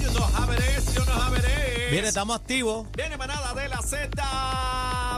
you 0.00 0.10
know 0.12 0.22
how 0.22 0.50
it 0.52 0.60
is, 0.60 0.94
you 0.94 1.04
know 1.04 1.14
how 1.14 1.32
it 1.34 1.44
is. 1.44 1.90
Viene, 1.90 2.08
estamos 2.08 2.36
activos. 2.38 2.86
Viene 2.96 3.16
manada 3.16 3.54
de 3.54 3.68
la 3.68 3.80
Z. 3.82 4.10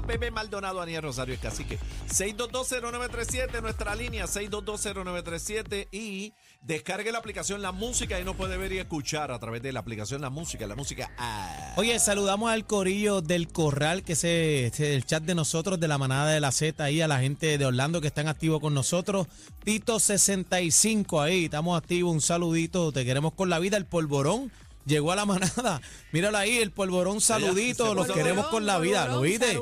Pepe 0.07 0.31
Maldonado, 0.31 0.81
Aniel 0.81 1.03
Rosario 1.03 1.35
es 1.35 1.41
cacique. 1.41 1.79
6220937, 2.09 3.61
nuestra 3.61 3.95
línea 3.95 4.27
6220937 4.27 5.89
y 5.93 6.33
descargue 6.63 7.13
la 7.13 7.19
aplicación 7.19 7.61
La 7.61 7.73
Música 7.73 8.19
y 8.19 8.25
nos 8.25 8.37
puede 8.37 8.57
ver 8.57 8.73
y 8.73 8.79
escuchar 8.79 9.31
a 9.31 9.39
través 9.39 9.61
de 9.63 9.73
la 9.73 9.81
aplicación 9.81 10.23
La 10.23 10.31
Música, 10.31 10.67
La 10.67 10.77
Música. 10.77 11.11
ah. 11.19 11.75
Oye, 11.77 11.99
saludamos 11.99 12.51
al 12.51 12.65
corillo 12.67 13.21
del 13.21 13.49
Corral, 13.49 14.03
que 14.03 14.15
es 14.15 14.25
el 14.25 15.05
chat 15.05 15.23
de 15.23 15.35
nosotros, 15.35 15.79
de 15.79 15.89
la 15.89 15.99
manada 15.99 16.31
de 16.31 16.41
la 16.41 16.53
Z, 16.53 16.83
ahí 16.83 17.01
a 17.03 17.09
la 17.09 17.21
gente 17.21 17.59
de 17.59 17.67
Orlando 17.67 18.01
que 18.01 18.09
están 18.09 18.29
activos 18.29 18.61
con 18.61 18.73
nosotros. 18.73 19.27
Tito65 19.65 21.23
ahí, 21.23 21.45
estamos 21.47 21.77
activos, 21.77 22.13
un 22.13 22.21
saludito, 22.21 22.93
te 22.93 23.05
queremos 23.05 23.35
con 23.35 23.51
la 23.51 23.59
vida, 23.59 23.77
el 23.77 23.85
polvorón. 23.85 24.51
Llegó 24.89 25.13
a 25.13 25.17
la 25.17 25.27
manada. 25.27 25.81
Míralo 26.13 26.39
ahí, 26.39 26.57
el 26.59 26.73
polvorón, 26.73 27.21
saludito. 27.21 27.95
Los 27.95 28.11
queremos 28.11 28.47
con 28.47 28.67
la 28.67 28.79
vida. 28.79 29.07
¿Lo 29.07 29.21
viste? 29.21 29.61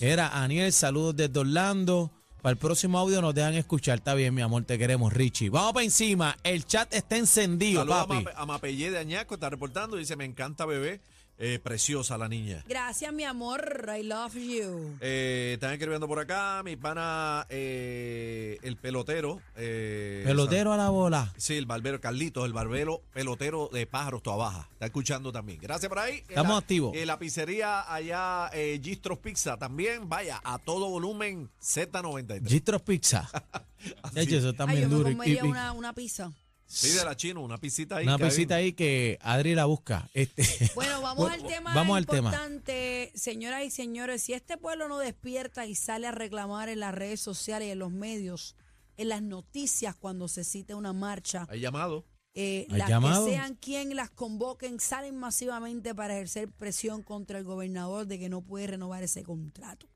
Era 0.00 0.28
Aniel, 0.42 0.72
saludos 0.72 1.16
desde 1.16 1.38
Orlando. 1.38 2.12
Para 2.40 2.52
el 2.52 2.56
próximo 2.58 2.98
audio 3.00 3.20
nos 3.20 3.34
dejan 3.34 3.54
escuchar. 3.54 3.98
Está 3.98 4.14
bien, 4.14 4.32
mi 4.32 4.42
amor, 4.42 4.64
te 4.64 4.78
queremos, 4.78 5.12
Richie. 5.12 5.50
Vamos 5.50 5.72
para 5.72 5.84
encima. 5.84 6.36
El 6.44 6.64
chat 6.64 6.94
está 6.94 7.16
encendido, 7.16 7.80
Saludos 7.80 7.98
a, 7.98 8.06
papi. 8.06 8.24
Mape- 8.24 8.32
a 8.36 8.46
Mapellé 8.46 8.90
de 8.92 8.98
Añasco, 8.98 9.34
está 9.34 9.50
reportando. 9.50 9.96
Dice: 9.96 10.14
Me 10.14 10.24
encanta 10.24 10.64
bebé. 10.64 11.00
Eh, 11.40 11.60
preciosa 11.62 12.18
la 12.18 12.28
niña. 12.28 12.64
Gracias, 12.68 13.12
mi 13.12 13.22
amor. 13.22 13.88
I 13.96 14.02
love 14.02 14.34
you. 14.34 14.96
Eh, 15.00 15.52
están 15.54 15.72
escribiendo 15.72 16.08
por 16.08 16.18
acá, 16.18 16.62
mi 16.64 16.74
pana, 16.74 17.46
eh, 17.48 18.58
el 18.62 18.76
pelotero. 18.76 19.40
eh, 19.54 20.24
Pelotero 20.26 20.72
a 20.72 20.76
la 20.76 20.88
bola. 20.90 21.32
Sí, 21.36 21.54
el 21.56 21.66
barbero 21.66 22.00
Carlitos, 22.00 22.44
el 22.44 22.52
barbero 22.52 23.02
pelotero 23.12 23.70
de 23.72 23.86
pájaros 23.86 24.20
toda 24.20 24.36
baja. 24.36 24.68
Está 24.72 24.86
escuchando 24.86 25.30
también. 25.30 25.60
Gracias 25.62 25.88
por 25.88 26.00
ahí. 26.00 26.24
Estamos 26.28 26.52
la- 26.54 26.58
activos. 26.58 26.96
En 26.96 27.06
la 27.06 27.18
pizzería 27.20 27.92
allá, 27.92 28.50
eh, 28.52 28.80
Gistros 28.82 29.18
Pizza 29.18 29.56
también. 29.56 30.08
Vaya, 30.08 30.40
a 30.42 30.58
todo 30.58 30.88
volumen 30.90 31.48
Z93. 31.62 32.48
Gistros 32.48 32.82
Pizza. 32.82 33.30
Así. 34.02 34.18
Hecho, 34.20 34.38
eso 34.38 34.48
Ay, 34.48 34.54
también 34.54 34.82
yo 34.82 34.88
me 34.88 34.94
duro. 34.96 35.10
Comería 35.10 35.44
y- 35.44 35.46
una, 35.48 35.70
una 35.72 35.92
pizza. 35.92 36.32
Sí, 36.70 36.90
de 36.90 37.02
la 37.04 37.16
chino, 37.16 37.42
una 37.42 37.56
pisita 37.56 37.96
ahí. 37.96 38.06
una 38.06 38.18
pisita 38.18 38.56
ahí 38.56 38.74
que 38.74 39.18
Adri 39.22 39.54
la 39.54 39.64
busca. 39.64 40.10
Este, 40.12 40.42
Bueno, 40.74 41.00
vamos 41.00 41.30
al 41.30 41.42
tema 41.42 41.74
vamos 41.74 41.96
al 41.96 42.06
tema. 42.06 42.28
importante, 42.28 43.10
señoras 43.14 43.64
y 43.64 43.70
señores. 43.70 44.22
Si 44.22 44.34
este 44.34 44.58
pueblo 44.58 44.86
no 44.86 44.98
despierta 44.98 45.64
y 45.66 45.74
sale 45.74 46.06
a 46.06 46.10
reclamar 46.12 46.68
en 46.68 46.80
las 46.80 46.94
redes 46.94 47.20
sociales 47.20 47.68
y 47.68 47.70
en 47.70 47.78
los 47.78 47.90
medios, 47.90 48.54
en 48.98 49.08
las 49.08 49.22
noticias 49.22 49.94
cuando 49.94 50.28
se 50.28 50.44
cite 50.44 50.74
una 50.74 50.92
marcha, 50.92 51.46
Hay 51.48 51.60
llamado. 51.60 52.04
eh, 52.34 52.66
¿Hay 52.70 52.78
las 52.78 52.88
llamado? 52.90 53.24
que 53.24 53.32
sean 53.32 53.54
quien 53.54 53.96
las 53.96 54.10
convoquen, 54.10 54.78
salen 54.78 55.16
masivamente 55.16 55.94
para 55.94 56.16
ejercer 56.16 56.50
presión 56.52 57.02
contra 57.02 57.38
el 57.38 57.44
gobernador 57.44 58.06
de 58.06 58.18
que 58.18 58.28
no 58.28 58.42
puede 58.42 58.66
renovar 58.66 59.02
ese 59.02 59.22
contrato. 59.22 59.88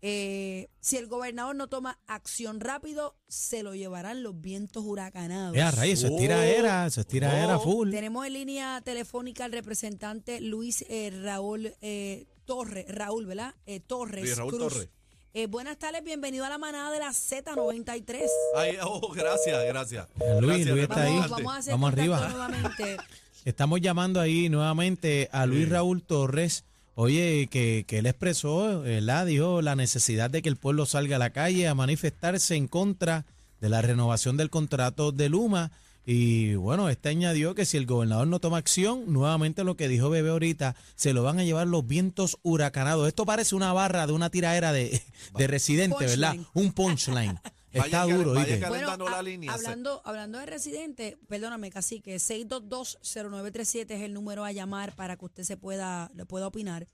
Eh, 0.00 0.68
si 0.80 0.96
el 0.96 1.06
gobernador 1.08 1.56
no 1.56 1.66
toma 1.66 1.98
acción 2.06 2.60
rápido, 2.60 3.16
se 3.26 3.62
lo 3.64 3.74
llevarán 3.74 4.22
los 4.22 4.40
vientos 4.40 4.84
huracanados. 4.86 5.56
ya, 5.56 5.70
rey, 5.72 5.90
eso 5.92 6.06
es 6.06 6.16
tiraera, 6.16 6.86
eso 6.86 7.00
es 7.00 7.06
tiraera 7.06 7.56
Oh. 7.58 7.60
full. 7.62 7.90
Tenemos 7.90 8.24
en 8.26 8.32
línea 8.34 8.80
telefónica 8.84 9.44
al 9.44 9.52
representante 9.52 10.40
Luis 10.40 10.84
eh, 10.88 11.10
Raúl 11.22 11.72
eh, 11.80 12.26
Torres, 12.44 12.86
Raúl, 12.88 13.26
¿verdad? 13.26 13.54
Eh, 13.66 13.80
Torres. 13.80 14.24
Luis 14.24 14.36
Raúl 14.36 14.52
Cruz. 14.56 14.72
Torres. 14.72 14.88
Eh, 15.34 15.46
buenas 15.46 15.78
tardes, 15.78 16.02
bienvenido 16.02 16.44
a 16.44 16.48
la 16.48 16.58
manada 16.58 16.90
de 16.90 16.98
la 17.00 17.10
Z93. 17.10 18.26
Ay, 18.56 18.76
oh, 18.82 19.12
gracias, 19.12 19.64
gracias. 19.66 20.06
Eh, 20.20 20.38
Luis, 20.40 20.46
Gracias, 20.64 20.68
Luis 20.70 20.82
está 20.84 21.02
ahí. 21.02 21.12
Vamos, 21.14 21.30
vamos 21.30 21.52
a 21.52 21.56
hacer 21.58 21.72
Vamos 21.72 21.92
arriba. 21.92 22.28
nuevamente. 22.28 22.96
Estamos 23.44 23.80
llamando 23.80 24.20
ahí 24.20 24.48
nuevamente 24.48 25.28
a 25.32 25.44
Luis 25.46 25.64
Sí. 25.66 25.70
Raúl 25.70 26.02
Torres. 26.02 26.64
Oye, 27.00 27.46
que, 27.48 27.84
que 27.86 27.98
él 27.98 28.06
expresó, 28.06 28.80
¿verdad? 28.80 29.24
Dijo 29.24 29.62
la 29.62 29.76
necesidad 29.76 30.30
de 30.30 30.42
que 30.42 30.48
el 30.48 30.56
pueblo 30.56 30.84
salga 30.84 31.14
a 31.14 31.18
la 31.20 31.30
calle 31.30 31.68
a 31.68 31.74
manifestarse 31.76 32.56
en 32.56 32.66
contra 32.66 33.24
de 33.60 33.68
la 33.68 33.82
renovación 33.82 34.36
del 34.36 34.50
contrato 34.50 35.12
de 35.12 35.28
Luma. 35.28 35.70
Y 36.04 36.56
bueno, 36.56 36.88
este 36.88 37.10
añadió 37.10 37.54
que 37.54 37.66
si 37.66 37.76
el 37.76 37.86
gobernador 37.86 38.26
no 38.26 38.40
toma 38.40 38.56
acción, 38.56 39.04
nuevamente 39.12 39.62
lo 39.62 39.76
que 39.76 39.86
dijo 39.86 40.10
Bebé 40.10 40.30
ahorita, 40.30 40.74
se 40.96 41.12
lo 41.12 41.22
van 41.22 41.38
a 41.38 41.44
llevar 41.44 41.68
los 41.68 41.86
vientos 41.86 42.36
huracanados. 42.42 43.06
Esto 43.06 43.24
parece 43.24 43.54
una 43.54 43.72
barra 43.72 44.08
de 44.08 44.12
una 44.12 44.28
tiraera 44.30 44.72
de, 44.72 45.00
de 45.36 45.46
residente, 45.46 46.04
¿verdad? 46.04 46.34
Un 46.52 46.72
punchline. 46.72 47.38
Está 47.70 48.04
duro, 48.04 48.32
cal- 48.32 48.38
¿oíste? 48.38 48.52
vayan 48.54 48.60
Calentando 48.70 49.06
a- 49.08 49.10
la 49.10 49.22
línea, 49.22 49.52
hablando, 49.52 50.00
hablando 50.04 50.38
de 50.38 50.46
residente, 50.46 51.18
perdóname, 51.28 51.70
cacique, 51.70 52.16
6220937 52.16 53.90
es 53.90 54.00
el 54.00 54.14
número 54.14 54.44
a 54.46 54.52
llamar 54.52 54.94
para 54.96 55.16
que 55.16 55.26
usted 55.26 55.42
se 55.42 55.58
pueda, 55.58 56.10
le 56.14 56.24
pueda 56.24 56.46
opinar. 56.46 56.88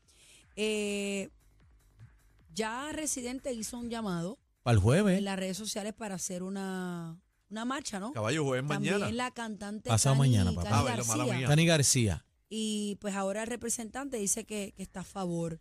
Eh, 0.56 1.30
ya 2.54 2.92
Residente 2.92 3.52
hizo 3.52 3.78
un 3.78 3.90
llamado 3.90 4.38
Para 4.62 4.74
el 4.76 4.80
jueves. 4.80 5.18
en 5.18 5.24
las 5.24 5.38
redes 5.38 5.56
sociales 5.56 5.92
para 5.92 6.14
hacer 6.14 6.42
una, 6.42 7.20
una 7.50 7.64
marcha, 7.64 7.98
¿no? 8.00 8.12
Caballo 8.12 8.44
jueves 8.44 8.68
También 8.68 8.94
mañana. 8.94 9.12
la 9.12 9.30
cantante 9.32 9.88
Pasado 9.90 10.14
Cani- 10.14 10.18
mañana, 10.30 10.52
papá. 10.52 10.62
Cani 10.70 10.74
Ah, 10.76 10.82
mala 11.08 11.24
García. 11.26 11.56
mía. 11.56 11.66
García. 11.66 12.26
Y 12.48 12.96
pues 13.00 13.14
ahora 13.16 13.42
el 13.42 13.48
representante 13.48 14.16
dice 14.18 14.44
que, 14.44 14.72
que 14.76 14.82
está 14.82 15.00
a 15.00 15.04
favor. 15.04 15.60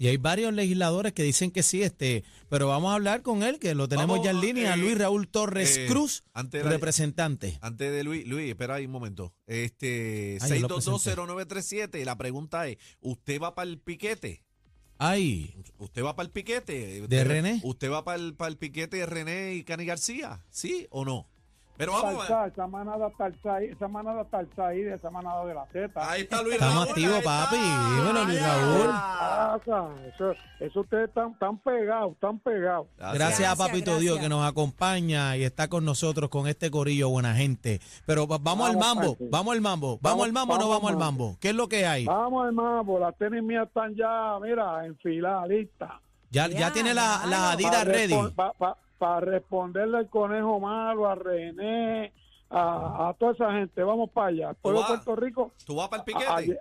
Y 0.00 0.06
hay 0.06 0.16
varios 0.16 0.52
legisladores 0.54 1.12
que 1.12 1.24
dicen 1.24 1.50
que 1.50 1.64
sí, 1.64 1.82
este, 1.82 2.22
pero 2.48 2.68
vamos 2.68 2.92
a 2.92 2.94
hablar 2.94 3.22
con 3.22 3.42
él, 3.42 3.58
que 3.58 3.74
lo 3.74 3.88
tenemos 3.88 4.18
Vamos, 4.18 4.24
ya 4.24 4.30
en 4.30 4.40
línea, 4.40 4.74
eh, 4.74 4.76
Luis 4.76 4.96
Raúl 4.96 5.26
Torres 5.26 5.76
eh, 5.76 5.86
Cruz, 5.88 6.22
antes 6.32 6.62
de- 6.62 6.70
representante. 6.70 7.58
Antes 7.62 7.90
de 7.90 8.04
Luis, 8.04 8.24
Luis, 8.26 8.48
espera 8.48 8.76
ahí 8.76 8.86
un 8.86 8.92
momento. 8.92 9.34
Este, 9.46 10.38
Ay, 10.40 10.60
yo 10.60 10.68
lo 10.68 10.78
6220937, 10.80 12.04
la 12.04 12.16
pregunta 12.16 12.68
es, 12.68 12.78
¿usted 13.00 13.40
va 13.40 13.56
para 13.56 13.68
el 13.68 13.78
piquete? 13.80 14.44
Ay, 14.98 15.54
¿Usted 15.78 16.04
va 16.04 16.14
para 16.14 16.26
el 16.26 16.32
piquete? 16.32 17.06
¿De 17.08 17.24
René? 17.24 17.60
¿Usted 17.64 17.90
va 17.90 18.04
para 18.04 18.18
el, 18.20 18.34
para 18.34 18.50
el 18.50 18.56
piquete 18.56 18.98
de 18.98 19.06
René 19.06 19.54
y 19.54 19.64
Cani 19.64 19.84
García? 19.84 20.44
¿Sí 20.50 20.86
o 20.90 21.04
no? 21.04 21.28
Pero 21.78 21.92
vamos 21.92 22.24
a 22.24 22.26
Talsa, 22.26 22.46
esa 22.48 22.66
manada 22.66 23.10
ahí, 23.56 23.66
esa 23.68 23.86
manada 23.88 24.24
de 24.82 24.94
esa 24.94 25.10
manada 25.10 25.46
de 25.46 25.54
la 25.54 25.64
Z. 25.66 26.10
Ahí 26.10 26.22
está 26.22 26.42
Luis 26.42 26.54
Estamos 26.54 26.88
activos, 26.88 27.22
papi. 27.22 27.56
Dímelo, 27.56 28.24
Luis 28.24 28.42
Raúl. 28.42 28.86
Pasa, 28.88 29.88
Eso, 30.12 30.32
eso 30.58 30.80
ustedes 30.80 31.08
están, 31.08 31.30
están 31.32 31.56
pegados, 31.58 32.12
están 32.14 32.38
pegados. 32.40 32.88
gracias, 32.96 33.14
a 33.14 33.14
Gracias, 33.14 33.56
Papito 33.56 33.84
gracias. 33.92 34.00
Dios 34.00 34.18
que 34.18 34.28
nos 34.28 34.44
acompaña 34.46 35.36
y 35.36 35.44
está 35.44 35.68
con 35.68 35.84
nosotros 35.84 36.28
con 36.30 36.48
este 36.48 36.70
corillo 36.70 37.08
buena 37.10 37.34
gente. 37.34 37.80
Pero 38.06 38.26
va- 38.26 38.38
vamos 38.40 38.68
al 38.70 38.76
mambo, 38.76 39.12
Papi. 39.12 39.28
vamos 39.30 39.54
al 39.54 39.60
mambo, 39.60 39.98
vamos 40.02 40.26
al 40.26 40.32
mambo 40.32 40.54
o 40.54 40.58
no 40.58 40.68
Vamos, 40.68 40.90
al 40.90 40.96
mambo. 40.98 41.36
¿Qué 41.40 41.50
es 41.50 41.54
lo 41.54 41.68
que 41.68 41.86
hay? 41.86 42.04
Vamos, 42.06 42.44
hermano, 42.46 42.98
las 42.98 43.16
tenis 43.16 43.42
mías 43.42 43.68
están 43.68 43.94
ya, 43.94 44.36
mira, 44.42 44.84
enfiladas, 44.84 45.48
listas. 45.48 45.90
Ya, 46.30 46.48
ya 46.48 46.58
Ya, 46.58 46.72
tiene 46.72 46.92
la, 46.92 47.22
Adidas 47.52 47.84
ready. 47.86 48.14
Para 48.98 49.20
responderle 49.20 49.98
al 49.98 50.08
conejo 50.10 50.58
malo, 50.60 51.08
a 51.08 51.14
René, 51.14 52.12
a, 52.50 53.08
a 53.08 53.14
toda 53.14 53.32
esa 53.32 53.52
gente. 53.52 53.82
Vamos 53.82 54.10
para 54.10 54.28
allá. 54.28 54.54
Pueblo 54.54 54.80
de? 54.80 54.86
Puerto 54.88 55.16
Rico. 55.16 55.52
¿Tú 55.66 55.76
vas 55.76 55.88
para 55.88 56.02
el 56.02 56.04
piquete? 56.04 56.26
Ayer, 56.30 56.60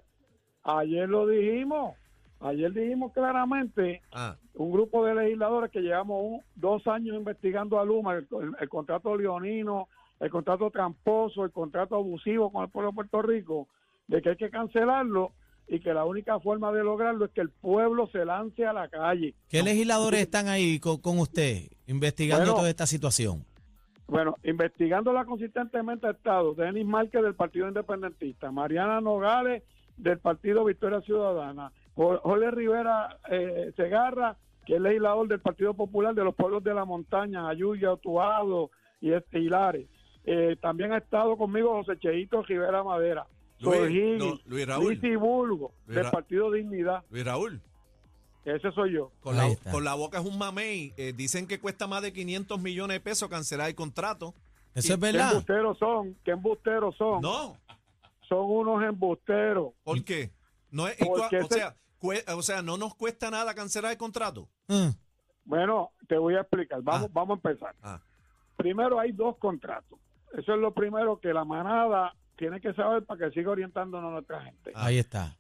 ayer 0.64 1.10
lo 1.10 1.28
dijimos. 1.28 1.96
Ayer 2.40 2.72
dijimos 2.72 3.12
claramente 3.14 4.04
Ah, 4.14 4.36
un 4.54 4.72
grupo 4.72 5.04
de 5.04 5.16
legisladores 5.16 5.72
que 5.72 5.82
llevamos 5.82 6.22
un- 6.24 6.42
dos 6.56 6.86
años 6.86 7.16
investigando 7.16 7.80
a 7.80 7.86
Luma, 7.86 8.14
el, 8.14 8.28
el- 8.40 8.56
el 8.60 8.70
contrato 8.70 9.16
leonino, 9.18 9.88
el 10.20 10.30
contrato 10.30 10.70
tramposo, 10.70 11.44
el 11.44 11.52
contrato 11.52 11.96
abusivo 11.96 12.52
con 12.52 12.64
el 12.64 12.70
pueblo 12.70 12.92
de 12.92 12.96
Puerto 12.96 13.22
Rico, 13.24 13.68
de 14.08 14.22
que 14.22 14.30
hay 14.30 14.36
que 14.36 14.52
cancelarlo 14.52 15.32
y 15.68 15.80
que 15.80 15.94
la 15.94 16.06
única 16.06 16.40
forma 16.40 16.72
de 16.72 16.84
lograrlo 16.84 17.26
es 17.26 17.32
que 17.32 17.42
el 17.42 17.50
pueblo 17.50 18.08
se 18.08 18.24
lance 18.26 18.66
a 18.66 18.74
la 18.74 18.88
calle. 18.88 19.34
¿Qué 19.50 19.62
legisladores 19.64 20.22
están 20.22 20.48
ahí 20.48 20.80
con, 20.80 20.98
con 21.02 21.20
usted 21.20 21.64
investigando 21.88 22.46
Bueno. 22.46 22.56
toda 22.60 22.70
esta 22.70 22.86
situación? 22.86 23.44
Bueno, 24.08 24.36
investigándola 24.44 25.26
consistentemente 25.26 26.08
ha 26.08 26.12
estado 26.12 26.54
Denis 26.54 26.86
Márquez 26.86 27.22
del 27.22 27.36
Partido 27.36 27.68
Independentista, 27.68 28.52
Mariana 28.52 29.02
Nogales 29.02 29.64
del 29.98 30.20
Partido 30.20 30.64
Victoria 30.64 31.02
Ciudadana, 31.02 31.72
Jo- 31.96 32.20
Jorge 32.24 32.52
Rivera 32.52 33.18
eh, 33.30 33.74
Segarra, 33.76 34.38
que 34.66 34.76
es 34.76 34.82
legislador 34.82 35.28
del 35.28 35.42
Partido 35.42 35.74
Popular 35.74 36.14
de 36.16 36.24
los 36.24 36.36
Pueblos 36.36 36.64
de 36.64 36.74
la 36.74 36.86
Montaña, 36.86 37.50
Ayuya, 37.50 37.92
Utuado 37.94 38.70
y 39.02 39.12
Hilares. 39.34 39.88
Eh, 40.24 40.56
también 40.62 40.92
ha 40.94 40.98
estado 40.98 41.38
conmigo 41.38 41.74
José 41.84 42.00
Cheito 42.00 42.42
Rivera 42.44 42.84
Madera, 42.84 43.26
Luis, 43.60 43.78
Sorgini, 43.80 44.18
no, 44.18 44.40
Luis 44.46 44.68
Raúl. 44.68 45.00
Luis 45.00 45.20
Bulgo, 45.20 45.74
Luis 45.86 45.96
del 45.96 46.06
Ra- 46.06 46.12
Partido 46.12 46.52
Dignidad. 46.52 47.04
Luis 47.10 47.26
Raúl, 47.26 47.62
Ese 48.46 48.72
soy 48.72 48.94
yo. 48.94 49.12
con 49.22 49.36
la, 49.36 49.48
está. 49.48 49.72
con 49.72 49.84
la 49.84 49.94
boca 49.96 50.20
es 50.20 50.26
un 50.26 50.38
mamey. 50.38 50.94
Eh, 50.98 51.14
dicen 51.16 51.48
que 51.48 51.60
cuesta 51.60 51.88
más 51.88 52.02
de 52.02 52.14
500 52.14 52.60
millones 52.62 52.96
de 52.96 53.02
pesos 53.02 53.30
cancelar 53.30 53.68
el 53.70 53.76
contrato. 53.76 54.34
Eso 54.76 54.94
es 54.94 55.00
¿Qué 55.00 55.06
verdad. 55.12 55.30
embusteros 55.32 55.78
son? 55.80 56.16
¿Qué 56.24 56.32
embusteros 56.32 56.96
son? 56.98 57.22
No, 57.22 57.58
Son 58.30 58.40
unos 58.46 58.84
embusteros. 58.84 59.74
¿por 59.84 60.04
qué? 60.04 60.32
No 60.70 60.88
es, 60.88 61.00
y 61.02 61.04
cua- 61.06 61.22
Porque 61.22 61.40
o, 61.40 61.48
sea, 61.48 61.76
cue- 62.00 62.24
o 62.36 62.42
sea, 62.44 62.62
no 62.62 62.78
nos 62.78 62.94
cuesta 62.94 63.32
nada 63.32 63.56
cancelar 63.56 63.92
el 63.92 63.98
contrato. 63.98 64.48
Mm. 64.68 64.90
Bueno, 65.46 65.92
te 66.08 66.18
voy 66.18 66.36
a 66.36 66.42
explicar. 66.42 66.82
Vamos, 66.84 67.08
Ah. 67.10 67.12
vamos 67.14 67.40
a 67.44 67.50
empezar. 67.50 67.76
Ah, 67.82 68.02
Primero 68.58 69.00
hay 69.00 69.12
dos 69.14 69.38
contratos. 69.38 69.98
Eso 70.38 70.54
es 70.54 70.60
lo 70.60 70.74
primero 70.74 71.20
que 71.20 71.32
la 71.34 71.46
manada 71.46 72.14
tiene 72.38 72.62
que 72.62 72.74
saber 72.74 73.04
para 73.04 73.26
que 73.26 73.32
siga 73.34 73.52
orientándonos 73.52 74.10
a 74.10 74.14
nuestra 74.14 74.42
gente. 74.42 74.72
Ah. 74.74 74.86
Ahí 74.86 74.98
está. 74.98 75.38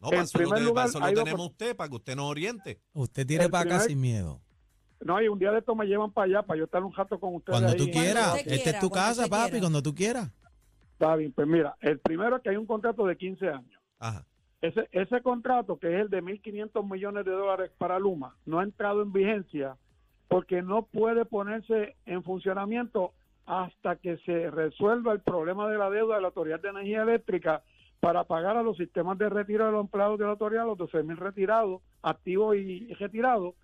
No, 0.00 0.08
En 0.08 0.10
para 0.10 0.22
eso 0.22 0.38
primer 0.38 0.62
lugar, 0.62 0.92
para 0.92 1.06
eso 1.06 1.14
lo 1.16 1.24
tenemos 1.24 1.46
usted, 1.46 1.76
para 1.76 1.88
que 1.88 1.96
usted 1.96 2.16
nos 2.16 2.30
oriente. 2.30 2.80
Usted 2.92 3.26
tire 3.26 3.44
El 3.44 3.50
para 3.50 3.76
acá 3.76 3.80
sin 3.80 4.00
miedo. 4.00 4.40
No, 5.00 5.20
y 5.20 5.28
un 5.28 5.38
día 5.38 5.52
de 5.52 5.58
esto 5.58 5.74
me 5.74 5.86
llevan 5.86 6.12
para 6.12 6.24
allá 6.24 6.42
para 6.42 6.58
yo 6.58 6.64
estar 6.64 6.82
un 6.82 6.92
rato 6.92 7.18
con 7.20 7.34
ustedes. 7.34 7.58
Cuando 7.58 7.72
ahí 7.72 7.78
tú 7.78 7.90
quieras. 7.90 8.36
Esta 8.38 8.54
es 8.54 8.62
quiera, 8.62 8.80
tu 8.80 8.88
cuando 8.88 9.06
casa, 9.08 9.28
papi, 9.28 9.50
quiera. 9.50 9.60
cuando 9.60 9.82
tú 9.82 9.94
quieras. 9.94 10.32
Está 10.92 11.16
bien, 11.16 11.32
pues 11.32 11.46
mira, 11.46 11.76
el 11.80 11.98
primero 11.98 12.36
es 12.36 12.42
que 12.42 12.50
hay 12.50 12.56
un 12.56 12.66
contrato 12.66 13.04
de 13.06 13.16
15 13.16 13.48
años. 13.48 13.82
Ajá. 13.98 14.24
Ese, 14.62 14.88
ese 14.92 15.20
contrato, 15.20 15.78
que 15.78 15.94
es 15.94 16.00
el 16.00 16.08
de 16.08 16.22
1.500 16.22 16.90
millones 16.90 17.24
de 17.26 17.30
dólares 17.30 17.70
para 17.76 17.98
Luma, 17.98 18.36
no 18.46 18.58
ha 18.58 18.64
entrado 18.64 19.02
en 19.02 19.12
vigencia 19.12 19.76
porque 20.28 20.62
no 20.62 20.86
puede 20.86 21.24
ponerse 21.24 21.96
en 22.06 22.22
funcionamiento 22.22 23.12
hasta 23.46 23.96
que 23.96 24.18
se 24.18 24.50
resuelva 24.50 25.12
el 25.12 25.20
problema 25.20 25.68
de 25.68 25.78
la 25.78 25.88
deuda 25.88 26.16
de 26.16 26.20
la 26.20 26.28
Autoridad 26.28 26.60
de 26.60 26.68
Energía 26.68 27.02
Eléctrica 27.02 27.62
para 28.00 28.24
pagar 28.24 28.56
a 28.56 28.62
los 28.62 28.76
sistemas 28.76 29.16
de 29.18 29.28
retiro 29.28 29.66
de 29.66 29.72
los 29.72 29.82
empleados 29.82 30.18
de 30.18 30.24
la 30.24 30.32
autoridad, 30.32 30.66
los 30.66 30.78
12.000 30.78 31.16
retirados, 31.16 31.82
activos 32.02 32.56
y 32.56 32.92
retirados, 32.94 33.54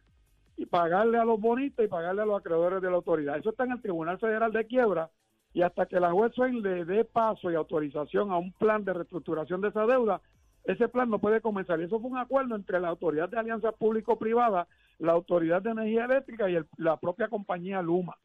y 0.57 0.67
pagarle 0.67 1.19
a 1.19 1.25
los 1.25 1.41
bonistas 1.41 1.85
y 1.85 1.89
pagarle 1.89 2.23
a 2.23 2.27
los 2.27 2.39
acreedores 2.39 2.81
de 2.81 2.89
la 2.89 2.97
autoridad. 2.97 3.37
Eso 3.37 3.51
está 3.51 3.65
en 3.65 3.73
el 3.73 3.83
Tribunal 3.83 4.19
Federal 4.19 4.53
de 4.53 4.67
Quiebra 4.67 5.11
y 5.55 5.63
hasta 5.63 5.87
que 5.87 6.01
la 6.01 6.13
juez 6.13 6.33
le 6.39 6.85
dé 6.85 7.05
paso 7.05 7.51
y 7.51 7.55
autorización 7.55 8.31
a 8.31 8.39
un 8.39 8.53
plan 8.53 8.85
de 8.85 8.93
reestructuración 8.93 9.61
de 9.61 9.69
esa 9.69 9.87
deuda, 9.87 10.21
ese 10.65 10.89
plan 10.89 11.11
no 11.11 11.19
puede 11.19 11.41
comenzar. 11.41 11.81
Y 11.81 11.85
eso 11.85 12.01
fue 12.01 12.11
un 12.11 12.19
acuerdo 12.19 12.55
entre 12.55 12.81
la 12.81 12.89
Autoridad 12.89 13.29
de 13.29 13.39
Alianza 13.39 13.73
Público-Privada, 13.73 14.69
la 14.99 15.13
Autoridad 15.13 15.61
de 15.61 15.71
Energía 15.71 16.05
Eléctrica 16.05 16.49
y 16.49 16.59
la 16.79 16.97
propia 16.99 17.29
compañía 17.29 17.83
Luma. 17.83 18.17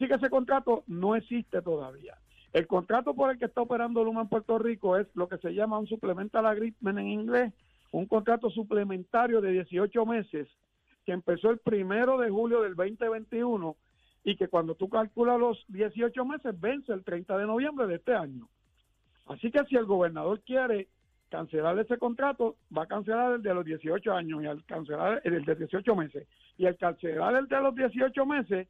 Así 0.00 0.08
que 0.08 0.14
ese 0.14 0.30
contrato 0.30 0.82
no 0.86 1.14
existe 1.14 1.60
todavía. 1.60 2.16
El 2.54 2.66
contrato 2.66 3.12
por 3.12 3.30
el 3.30 3.38
que 3.38 3.44
está 3.44 3.60
operando 3.60 4.02
Luma 4.02 4.22
en 4.22 4.28
Puerto 4.30 4.58
Rico 4.58 4.96
es 4.96 5.06
lo 5.14 5.28
que 5.28 5.36
se 5.36 5.52
llama 5.52 5.78
un 5.78 5.86
supplemental 5.86 6.46
agreement 6.46 6.98
en 6.98 7.06
inglés, 7.06 7.52
un 7.92 8.06
contrato 8.06 8.48
suplementario 8.48 9.42
de 9.42 9.52
18 9.52 10.06
meses 10.06 10.48
que 11.04 11.12
empezó 11.12 11.50
el 11.50 11.58
primero 11.58 12.16
de 12.16 12.30
julio 12.30 12.62
del 12.62 12.76
2021 12.76 13.76
y 14.24 14.36
que 14.36 14.48
cuando 14.48 14.74
tú 14.74 14.88
calculas 14.88 15.38
los 15.38 15.62
18 15.68 16.24
meses 16.24 16.58
vence 16.58 16.94
el 16.94 17.04
30 17.04 17.36
de 17.36 17.44
noviembre 17.44 17.86
de 17.86 17.96
este 17.96 18.14
año. 18.14 18.48
Así 19.26 19.50
que 19.50 19.62
si 19.66 19.76
el 19.76 19.84
gobernador 19.84 20.40
quiere 20.40 20.88
cancelar 21.28 21.78
ese 21.78 21.98
contrato, 21.98 22.56
va 22.74 22.84
a 22.84 22.88
cancelar 22.88 23.34
el 23.34 23.42
de 23.42 23.52
los 23.52 23.66
18 23.66 24.14
años 24.14 24.42
y 24.42 24.46
al 24.46 24.64
cancelar 24.64 25.20
el 25.24 25.44
de 25.44 25.54
18 25.56 25.94
meses. 25.94 26.26
Y 26.56 26.64
al 26.64 26.78
cancelar 26.78 27.34
el 27.34 27.48
de 27.48 27.60
los 27.60 27.74
18 27.74 28.24
meses, 28.24 28.66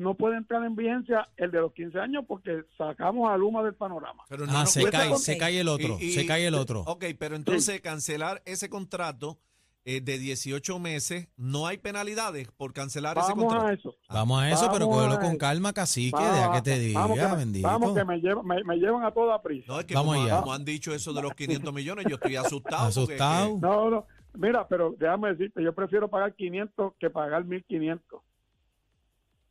no 0.00 0.14
puede 0.14 0.36
entrar 0.36 0.64
en 0.64 0.74
vigencia 0.74 1.28
el 1.36 1.50
de 1.50 1.60
los 1.60 1.72
15 1.72 1.98
años 1.98 2.24
porque 2.26 2.64
sacamos 2.78 3.30
a 3.30 3.36
Luma 3.36 3.62
del 3.62 3.74
panorama. 3.74 4.24
Pero 4.28 4.46
no, 4.46 4.52
Ah, 4.56 4.60
no 4.60 4.66
se 4.66 4.84
cae, 4.90 5.16
se 5.16 5.38
cae 5.38 5.60
el 5.60 5.68
otro, 5.68 5.96
Y- 6.00 6.06
y- 6.06 6.12
se 6.12 6.26
cae 6.26 6.46
el 6.46 6.54
otro. 6.54 6.80
Ok, 6.86 7.04
pero 7.18 7.36
entonces 7.36 7.80
cancelar 7.80 8.42
ese 8.46 8.68
contrato 8.68 9.38
eh, 9.86 10.02
de 10.02 10.18
18 10.18 10.78
meses, 10.78 11.28
no 11.38 11.66
hay 11.66 11.78
penalidades 11.78 12.50
por 12.52 12.74
cancelar 12.74 13.16
ese 13.16 13.28
Vamos 13.30 13.46
contrato. 13.46 13.66
a 13.66 13.72
eso. 13.72 13.94
Vamos 14.10 14.42
a 14.42 14.50
eso, 14.50 14.70
pero 14.70 14.86
Vamos 14.86 15.04
cógelo 15.06 15.20
con 15.20 15.38
calma, 15.38 15.72
cacique, 15.72 16.10
Vamos, 16.16 16.34
deja 16.34 16.52
que 16.52 16.60
te 16.62 16.78
diga, 16.78 17.00
vamos 17.00 17.18
que 17.18 17.24
me- 17.28 17.36
bendito. 17.36 17.66
Vamos 17.66 17.94
que 17.96 18.04
me 18.04 18.18
llevan, 18.18 18.46
me, 18.46 18.62
me 18.64 18.76
llevan 18.76 19.04
a 19.04 19.10
toda 19.10 19.40
prisa. 19.40 19.64
No, 19.72 19.80
es 19.80 19.86
que 19.86 19.94
Vamos 19.94 20.16
como, 20.16 20.26
allá. 20.26 20.40
como 20.40 20.52
han 20.52 20.66
dicho 20.66 20.92
eso 20.94 21.14
de 21.14 21.22
los 21.22 21.32
500 21.34 21.72
millones, 21.72 22.04
yo 22.08 22.16
estoy 22.16 22.36
asustado. 22.36 22.90
porque- 22.94 23.14
Asustado. 23.14 23.58
No, 23.58 23.88
no, 23.90 24.06
mira, 24.34 24.68
pero 24.68 24.94
déjame 24.98 25.30
decirte, 25.30 25.62
yo 25.64 25.74
prefiero 25.74 26.08
pagar 26.08 26.34
500 26.34 26.92
que 27.00 27.08
pagar 27.08 27.44
1500. 27.46 28.20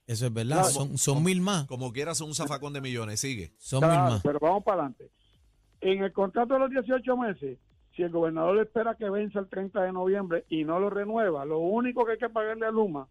Eso 0.10 0.26
es 0.26 0.34
verdad, 0.34 0.62
Claro. 0.62 0.70
son, 0.70 0.98
son 0.98 1.24
mil 1.24 1.40
más, 1.40 1.66
como 1.68 1.94
quieras 1.94 2.20
un 2.22 2.34
zafacón 2.34 2.74
de 2.74 2.82
millones, 2.82 3.20
sigue. 3.20 3.52
son 3.60 3.82
mil 3.82 3.90
más. 4.00 4.24
pero 4.24 4.40
vamos 4.42 4.64
para 4.64 4.78
adelante. 4.82 5.12
En 5.82 6.04
el 6.04 6.12
contrato 6.12 6.56
de 6.56 6.60
los 6.62 6.72
18 6.72 7.16
meses, 7.16 7.60
si 7.96 8.02
el 8.02 8.10
gobernador 8.10 8.58
espera 8.60 8.96
que 8.96 9.08
venza 9.08 9.38
el 9.40 9.48
30 9.48 9.84
de 9.84 9.92
noviembre 9.94 10.46
y 10.50 10.64
no 10.64 10.80
lo 10.80 10.90
renueva, 10.90 11.46
lo 11.46 11.60
único 11.60 12.06
que 12.06 12.14
hay 12.14 12.18
que 12.18 12.28
pagarle 12.30 12.66
a 12.66 12.72
Luma 12.72 13.08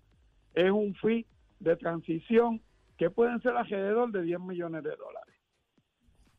es 0.54 0.72
un 0.72 0.92
fee 0.96 1.24
de 1.60 1.76
transición 1.76 2.60
que 2.96 3.10
pueden 3.10 3.40
ser 3.42 3.56
alrededor 3.56 4.10
de 4.10 4.22
10 4.22 4.40
millones 4.40 4.82
de 4.82 4.96
dólares. 4.96 5.34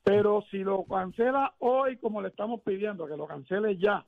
Pero 0.04 0.44
si 0.52 0.58
lo 0.58 0.84
cancela 0.84 1.56
hoy, 1.60 1.96
como 2.00 2.22
le 2.22 2.28
estamos 2.28 2.60
pidiendo, 2.66 3.08
que 3.08 3.16
lo 3.16 3.28
cancele 3.28 3.78
ya, 3.78 4.06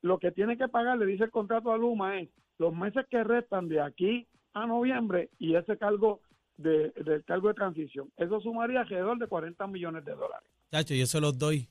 lo 0.00 0.18
que 0.18 0.32
tiene 0.32 0.56
que 0.58 0.66
pagar, 0.66 0.98
le 0.98 1.06
dice 1.06 1.22
el 1.24 1.30
contrato 1.30 1.70
a 1.70 1.78
Luma, 1.78 2.18
es 2.18 2.28
los 2.58 2.74
meses 2.74 3.06
que 3.08 3.22
restan 3.22 3.68
de 3.68 3.80
aquí 3.80 4.26
a 4.54 4.66
noviembre 4.66 5.30
y 5.38 5.54
ese 5.56 5.76
cargo 5.78 6.20
de, 6.56 6.90
del 6.90 7.24
cargo 7.24 7.48
de 7.48 7.54
transición. 7.54 8.10
Eso 8.16 8.40
sumaría 8.40 8.80
alrededor 8.80 9.18
de 9.18 9.26
40 9.26 9.66
millones 9.66 10.04
de 10.04 10.12
dólares. 10.12 10.48
Chacho, 10.70 10.94
yo 10.94 11.06
se 11.06 11.20
los 11.20 11.38
doy. 11.38 11.68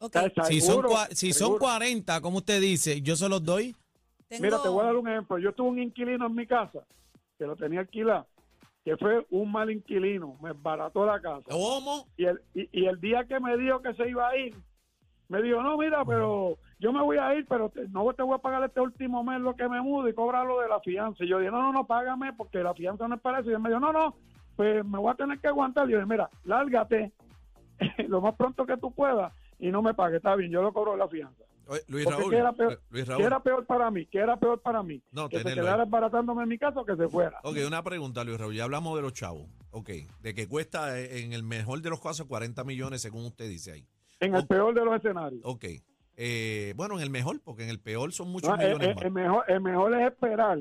Ok, 0.00 0.14
¿Está 0.16 0.44
Si 0.44 0.60
son, 0.60 0.70
seguro? 0.70 0.88
cua- 0.90 1.08
si 1.10 1.32
son 1.32 1.48
Seguro. 1.48 1.58
40, 1.60 2.20
como 2.20 2.38
usted 2.38 2.60
dice, 2.60 3.00
yo 3.02 3.16
se 3.16 3.28
los 3.28 3.42
doy. 3.44 3.74
tengo- 4.28 4.42
Mira, 4.44 4.62
te 4.62 4.68
voy 4.68 4.82
a 4.82 4.84
dar 4.86 4.96
un 4.96 5.08
ejemplo. 5.08 5.38
Yo 5.38 5.52
tuve 5.52 5.68
un 5.70 5.78
inquilino 5.80 6.26
en 6.26 6.34
mi 6.34 6.46
casa 6.46 6.80
que 7.38 7.44
lo 7.46 7.56
tenía 7.56 7.80
alquilado, 7.80 8.26
que 8.84 8.96
fue 8.96 9.26
un 9.30 9.50
mal 9.50 9.70
inquilino, 9.70 10.36
me 10.42 10.52
barató 10.52 11.04
la 11.06 11.20
casa. 11.20 11.44
¿Cómo? 11.50 12.06
Y 12.16 12.24
el, 12.26 12.40
y, 12.54 12.68
y 12.82 12.86
el 12.86 13.00
día 13.00 13.24
que 13.24 13.38
me 13.40 13.56
dijo 13.56 13.80
que 13.82 13.94
se 13.94 14.08
iba 14.08 14.28
a 14.28 14.36
ir, 14.36 14.54
me 15.28 15.42
dijo, 15.42 15.62
no, 15.62 15.76
mira, 15.78 16.04
pero 16.04 16.58
yo 16.78 16.92
me 16.92 17.02
voy 17.02 17.16
a 17.18 17.34
ir, 17.34 17.46
pero 17.48 17.68
te- 17.70 17.88
no 17.88 18.12
te 18.12 18.22
voy 18.22 18.34
a 18.34 18.38
pagar 18.38 18.62
este 18.64 18.80
último 18.80 19.24
mes 19.24 19.40
lo 19.40 19.54
que 19.56 19.68
me 19.68 19.80
mudo 19.80 20.08
y 20.08 20.14
cobrar 20.14 20.46
lo 20.46 20.60
de 20.60 20.68
la 20.68 20.80
fianza. 20.80 21.24
Y 21.24 21.28
yo 21.28 21.38
dije, 21.38 21.50
no, 21.50 21.60
no, 21.62 21.72
no, 21.72 21.86
págame 21.86 22.32
porque 22.32 22.58
la 22.62 22.74
fianza 22.74 23.08
no 23.08 23.16
es 23.16 23.20
para 23.20 23.40
eso. 23.40 23.50
Y 23.50 23.54
él 23.54 23.60
me 23.60 23.68
dijo, 23.68 23.80
no, 23.80 23.92
no, 23.92 24.14
pues 24.56 24.84
me 24.84 24.98
voy 24.98 25.10
a 25.12 25.14
tener 25.16 25.38
que 25.40 25.48
aguantar. 25.48 25.88
Y 25.88 25.92
yo 25.92 25.98
dije, 25.98 26.08
mira, 26.08 26.30
lárgate 26.44 27.12
lo 28.08 28.20
más 28.20 28.34
pronto 28.34 28.66
que 28.66 28.76
tú 28.76 28.92
puedas 28.92 29.32
y 29.58 29.70
no 29.70 29.82
me 29.82 29.94
pague. 29.94 30.16
Está 30.18 30.36
bien, 30.36 30.50
yo 30.50 30.62
lo 30.62 30.72
cobro 30.72 30.92
de 30.92 30.98
la 30.98 31.08
fianza. 31.08 31.44
Oye, 31.66 31.82
Luis 31.88 32.06
Raúl. 32.06 32.30
¿qué 32.30 32.36
era 32.38 32.52
peor? 32.52 32.80
Luis 32.88 33.04
¿Qué 33.04 33.10
Raúl. 33.10 33.22
era 33.24 33.42
peor 33.42 33.66
para 33.66 33.90
mí? 33.90 34.06
¿Qué 34.06 34.18
era 34.18 34.36
peor 34.38 34.60
para 34.62 34.82
mí? 34.82 35.02
No, 35.12 35.28
que 35.28 35.40
se 35.40 35.54
quedara 35.54 35.82
en 35.84 36.48
mi 36.48 36.58
casa 36.58 36.80
o 36.80 36.84
que 36.86 36.96
se 36.96 37.08
fuera. 37.08 37.40
Ok, 37.42 37.56
una 37.66 37.82
pregunta, 37.82 38.24
Luis 38.24 38.38
Raúl. 38.38 38.54
Ya 38.54 38.64
hablamos 38.64 38.96
de 38.96 39.02
los 39.02 39.12
chavos. 39.12 39.48
Ok, 39.70 39.90
de 40.22 40.34
que 40.34 40.48
cuesta 40.48 40.98
eh, 40.98 41.22
en 41.24 41.34
el 41.34 41.42
mejor 41.42 41.82
de 41.82 41.90
los 41.90 42.00
casos 42.00 42.26
40 42.26 42.64
millones, 42.64 43.02
según 43.02 43.26
usted 43.26 43.48
dice 43.48 43.72
ahí. 43.72 43.86
En 44.20 44.34
el 44.34 44.46
peor 44.46 44.74
de 44.74 44.84
los 44.84 44.96
escenarios. 44.96 45.42
Ok. 45.44 45.64
Eh, 46.20 46.72
bueno, 46.76 46.96
en 46.96 47.02
el 47.02 47.10
mejor, 47.10 47.40
porque 47.44 47.62
en 47.62 47.70
el 47.70 47.78
peor 47.78 48.12
son 48.12 48.30
muchos 48.32 48.50
No, 48.50 48.60
eh, 48.60 48.66
millones 48.66 48.88
eh, 48.88 48.94
más. 48.94 49.04
el, 49.04 49.10
mejor, 49.12 49.44
el 49.46 49.60
mejor 49.60 49.94
es 50.00 50.10
esperar 50.10 50.58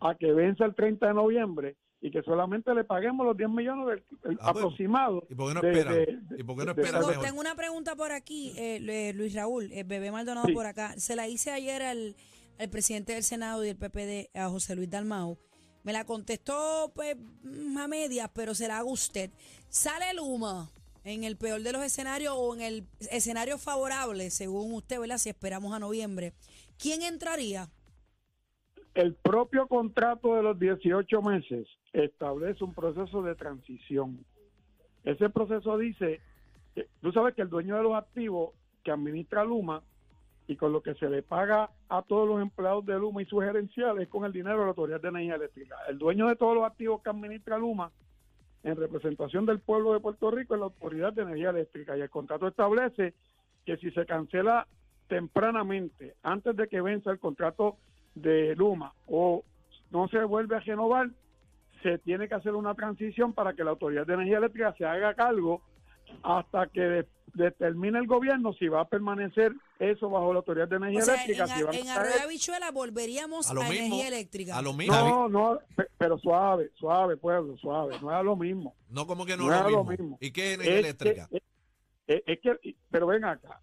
a 0.00 0.14
que 0.14 0.32
venza 0.32 0.64
el 0.64 0.74
30 0.74 1.06
de 1.08 1.12
noviembre 1.14 1.76
y 2.00 2.10
que 2.10 2.22
solamente 2.22 2.74
le 2.74 2.84
paguemos 2.84 3.26
los 3.26 3.36
10 3.36 3.50
millones 3.50 3.86
del 4.22 4.32
el 4.32 4.38
Ah, 4.40 4.50
aproximado. 4.50 5.22
¿Y 5.28 5.34
por 5.34 5.48
qué 5.48 5.54
no 5.54 5.60
de- 5.60 5.70
esperan? 5.70 5.94
de- 5.94 6.18
¿Y 6.38 6.42
por 6.44 6.56
qué 6.56 6.64
no 6.64 6.72
de- 6.72 6.82
esperan 6.82 7.20
Tengo, 7.20 7.40
una 7.40 7.54
pregunta 7.54 7.94
por 7.94 8.10
aquí, 8.10 8.54
eh, 8.56 9.12
Luis 9.14 9.34
Raúl, 9.34 9.70
eh, 9.70 9.84
Bebé 9.84 10.10
Maldonado 10.10 10.46
Sí. 10.46 10.54
por 10.54 10.64
acá. 10.64 10.94
Se 10.96 11.14
la 11.14 11.28
hice 11.28 11.50
ayer 11.50 11.82
al, 11.82 12.16
al 12.58 12.70
presidente 12.70 13.12
del 13.12 13.22
Senado 13.22 13.62
y 13.62 13.66
del 13.66 13.76
PPD, 13.76 14.30
a 14.34 14.48
José 14.48 14.74
Luis 14.76 14.88
Dalmau. 14.88 15.36
Me 15.82 15.92
la 15.92 16.04
contestó 16.06 16.90
pues 16.94 17.16
mm, 17.42 17.76
a 17.76 17.86
medias, 17.86 18.30
pero 18.34 18.54
se 18.54 18.66
la 18.66 18.78
hago 18.78 18.90
usted. 18.92 19.30
¿Sale 19.68 20.14
Luma 20.14 20.70
en 21.04 21.24
el 21.24 21.36
peor 21.36 21.62
de 21.62 21.72
los 21.72 21.82
escenarios 21.82 22.34
o 22.36 22.54
en 22.54 22.60
el 22.60 22.84
escenario 23.10 23.58
favorable, 23.58 24.30
según 24.30 24.74
usted, 24.74 25.00
¿verdad? 25.00 25.18
Si 25.18 25.28
esperamos 25.28 25.72
a 25.72 25.78
noviembre. 25.78 26.32
¿Quién 26.78 27.02
entraría? 27.02 27.68
El 28.94 29.14
propio 29.14 29.66
contrato 29.66 30.34
de 30.34 30.42
los 30.42 30.58
18 30.58 31.22
meses 31.22 31.66
establece 31.92 32.64
un 32.64 32.74
proceso 32.74 33.22
de 33.22 33.34
transición. 33.34 34.24
Ese 35.04 35.30
proceso 35.30 35.78
dice, 35.78 36.20
que, 36.74 36.88
tú 37.00 37.12
sabes 37.12 37.34
que 37.34 37.42
el 37.42 37.48
dueño 37.48 37.76
de 37.76 37.82
los 37.82 37.94
activos 37.94 38.50
que 38.82 38.90
administra 38.90 39.44
Luma 39.44 39.82
y 40.46 40.56
con 40.56 40.72
lo 40.72 40.82
que 40.82 40.94
se 40.94 41.08
le 41.08 41.22
paga 41.22 41.70
a 41.88 42.02
todos 42.02 42.28
los 42.28 42.42
empleados 42.42 42.84
de 42.84 42.98
Luma 42.98 43.22
y 43.22 43.26
sus 43.26 43.42
gerenciales 43.42 44.02
es 44.04 44.08
con 44.08 44.24
el 44.24 44.32
dinero 44.32 44.58
de 44.58 44.64
la 44.64 44.68
Autoridad 44.70 45.00
de 45.00 45.08
Energía 45.08 45.36
Eléctrica. 45.36 45.76
El 45.88 45.98
dueño 45.98 46.26
de 46.26 46.36
todos 46.36 46.56
los 46.56 46.64
activos 46.64 47.02
que 47.02 47.10
administra 47.10 47.56
Luma 47.56 47.92
en 48.62 48.76
representación 48.76 49.46
del 49.46 49.60
pueblo 49.60 49.92
de 49.92 50.00
Puerto 50.00 50.30
Rico 50.30 50.54
es 50.54 50.60
la 50.60 50.66
Autoridad 50.66 51.12
de 51.12 51.22
Energía 51.22 51.50
Eléctrica. 51.50 51.96
Y 51.96 52.00
el 52.00 52.10
contrato 52.10 52.46
establece 52.48 53.14
que 53.64 53.76
si 53.78 53.90
se 53.90 54.06
cancela 54.06 54.66
tempranamente, 55.08 56.14
antes 56.22 56.56
de 56.56 56.68
que 56.68 56.80
venza 56.80 57.10
el 57.10 57.18
contrato 57.18 57.78
de 58.14 58.54
Luma 58.56 58.92
o 59.06 59.44
no 59.90 60.08
se 60.08 60.22
vuelve 60.24 60.56
a 60.56 60.60
renovar, 60.60 61.10
se 61.82 61.98
tiene 61.98 62.28
que 62.28 62.34
hacer 62.34 62.54
una 62.54 62.74
transición 62.74 63.32
para 63.32 63.54
que 63.54 63.64
la 63.64 63.70
Autoridad 63.70 64.06
de 64.06 64.14
Energía 64.14 64.38
Eléctrica 64.38 64.74
se 64.76 64.84
haga 64.84 65.14
cargo 65.14 65.62
hasta 66.22 66.66
que 66.68 66.80
de- 66.80 67.08
determine 67.34 67.98
el 67.98 68.06
gobierno 68.06 68.52
si 68.54 68.66
va 68.68 68.80
a 68.82 68.88
permanecer 68.88 69.52
eso 69.78 70.10
bajo 70.10 70.32
la 70.32 70.38
Autoridad 70.40 70.66
de 70.68 70.76
Energía 70.76 70.98
O 71.00 71.02
sea, 71.04 71.14
Eléctrica. 71.14 71.44
en, 71.44 71.48
si 71.50 71.62
van 71.62 71.74
en 71.76 71.88
Arroyo 71.88 72.22
Habichuela 72.24 72.70
volveríamos 72.72 73.48
A 73.48 73.50
a, 73.52 73.54
lo 73.54 73.60
mismo. 73.62 73.76
energía 73.86 74.08
eléctrica. 74.08 74.58
A 74.58 74.62
lo 74.62 74.72
mismo. 74.72 74.94
no, 74.94 75.28
no, 75.28 75.58
pe- 75.76 75.86
pero 75.96 76.18
suave, 76.18 76.70
suave, 76.74 77.16
pueblo, 77.16 77.56
suave, 77.58 77.94
no 78.02 78.10
es 78.10 78.16
a 78.16 78.22
lo 78.22 78.34
mismo. 78.36 78.74
No 78.88 79.06
como 79.06 79.24
que 79.24 79.36
no, 79.36 79.46
no 79.46 79.54
es 79.54 79.62
lo 79.62 79.70
lo 79.70 79.84
mismo. 79.84 80.04
mismo. 80.04 80.18
¿Y 80.20 80.32
qué 80.32 80.48
es 80.48 80.54
energía 80.54 80.74
Es 80.74 80.84
eléctrica? 80.84 81.28
que- 81.30 81.42
es- 82.08 82.22
es 82.26 82.40
que, 82.40 82.74
pero 82.90 83.06
ven 83.06 83.24
acá, 83.24 83.60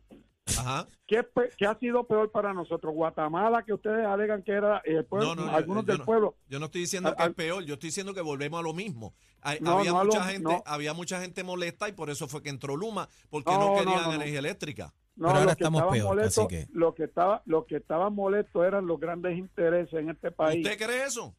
Ajá. 0.59 0.87
¿Qué, 1.07 1.23
pe- 1.23 1.49
qué 1.57 1.65
ha 1.65 1.77
sido 1.79 2.05
peor 2.05 2.31
para 2.31 2.53
nosotros? 2.53 2.93
Guatemala, 2.93 3.63
que 3.63 3.73
ustedes 3.73 4.05
alegan 4.05 4.43
que 4.43 4.51
era 4.51 4.81
el 4.85 5.05
pueblo, 5.05 5.35
No, 5.35 5.45
no, 5.45 5.55
algunos 5.55 5.85
yo 5.85 5.91
del 5.91 5.99
no- 5.99 6.05
pueblo. 6.05 6.35
Yo 6.49 6.59
no 6.59 6.65
estoy 6.65 6.81
diciendo 6.81 7.09
Al- 7.09 7.15
que 7.15 7.23
es 7.23 7.33
peor, 7.35 7.63
yo 7.63 7.75
estoy 7.75 7.87
diciendo 7.89 8.13
que 8.13 8.21
volvemos 8.21 8.59
a 8.59 8.63
lo 8.63 8.73
mismo. 8.73 9.13
Hay- 9.41 9.59
No, 9.61 9.79
había 9.79 9.91
no 9.91 9.99
lo- 9.99 10.05
mucha 10.05 10.23
gente, 10.25 10.43
no. 10.43 10.63
había 10.65 10.93
mucha 10.93 11.21
gente 11.21 11.43
molesta 11.43 11.87
y 11.87 11.93
por 11.93 12.09
eso 12.09 12.27
fue 12.27 12.41
que 12.41 12.49
entró 12.49 12.75
Luma, 12.75 13.07
porque 13.29 13.51
No, 13.51 13.59
no, 13.59 13.67
no, 13.67 13.79
querían 13.79 14.01
no, 14.01 14.07
no. 14.07 14.13
energía 14.15 14.39
eléctrica. 14.39 14.93
No, 15.15 15.27
Pero 15.29 15.39
ahora 15.39 15.55
que 15.55 15.63
estamos 15.63 15.83
peor, 15.91 16.05
molestos- 16.05 16.47
cacique. 16.47 16.67
Lo 16.73 16.93
que 16.93 17.03
estaba, 17.05 17.41
lo 17.45 17.65
que 17.65 17.77
estaban 17.77 18.13
molestos 18.13 18.63
eran 18.65 18.85
los 18.85 18.99
grandes 18.99 19.37
intereses 19.37 19.93
en 19.93 20.09
este 20.09 20.31
país. 20.31 20.63
¿Usted 20.65 20.85
cree 20.85 21.05
eso? 21.05 21.35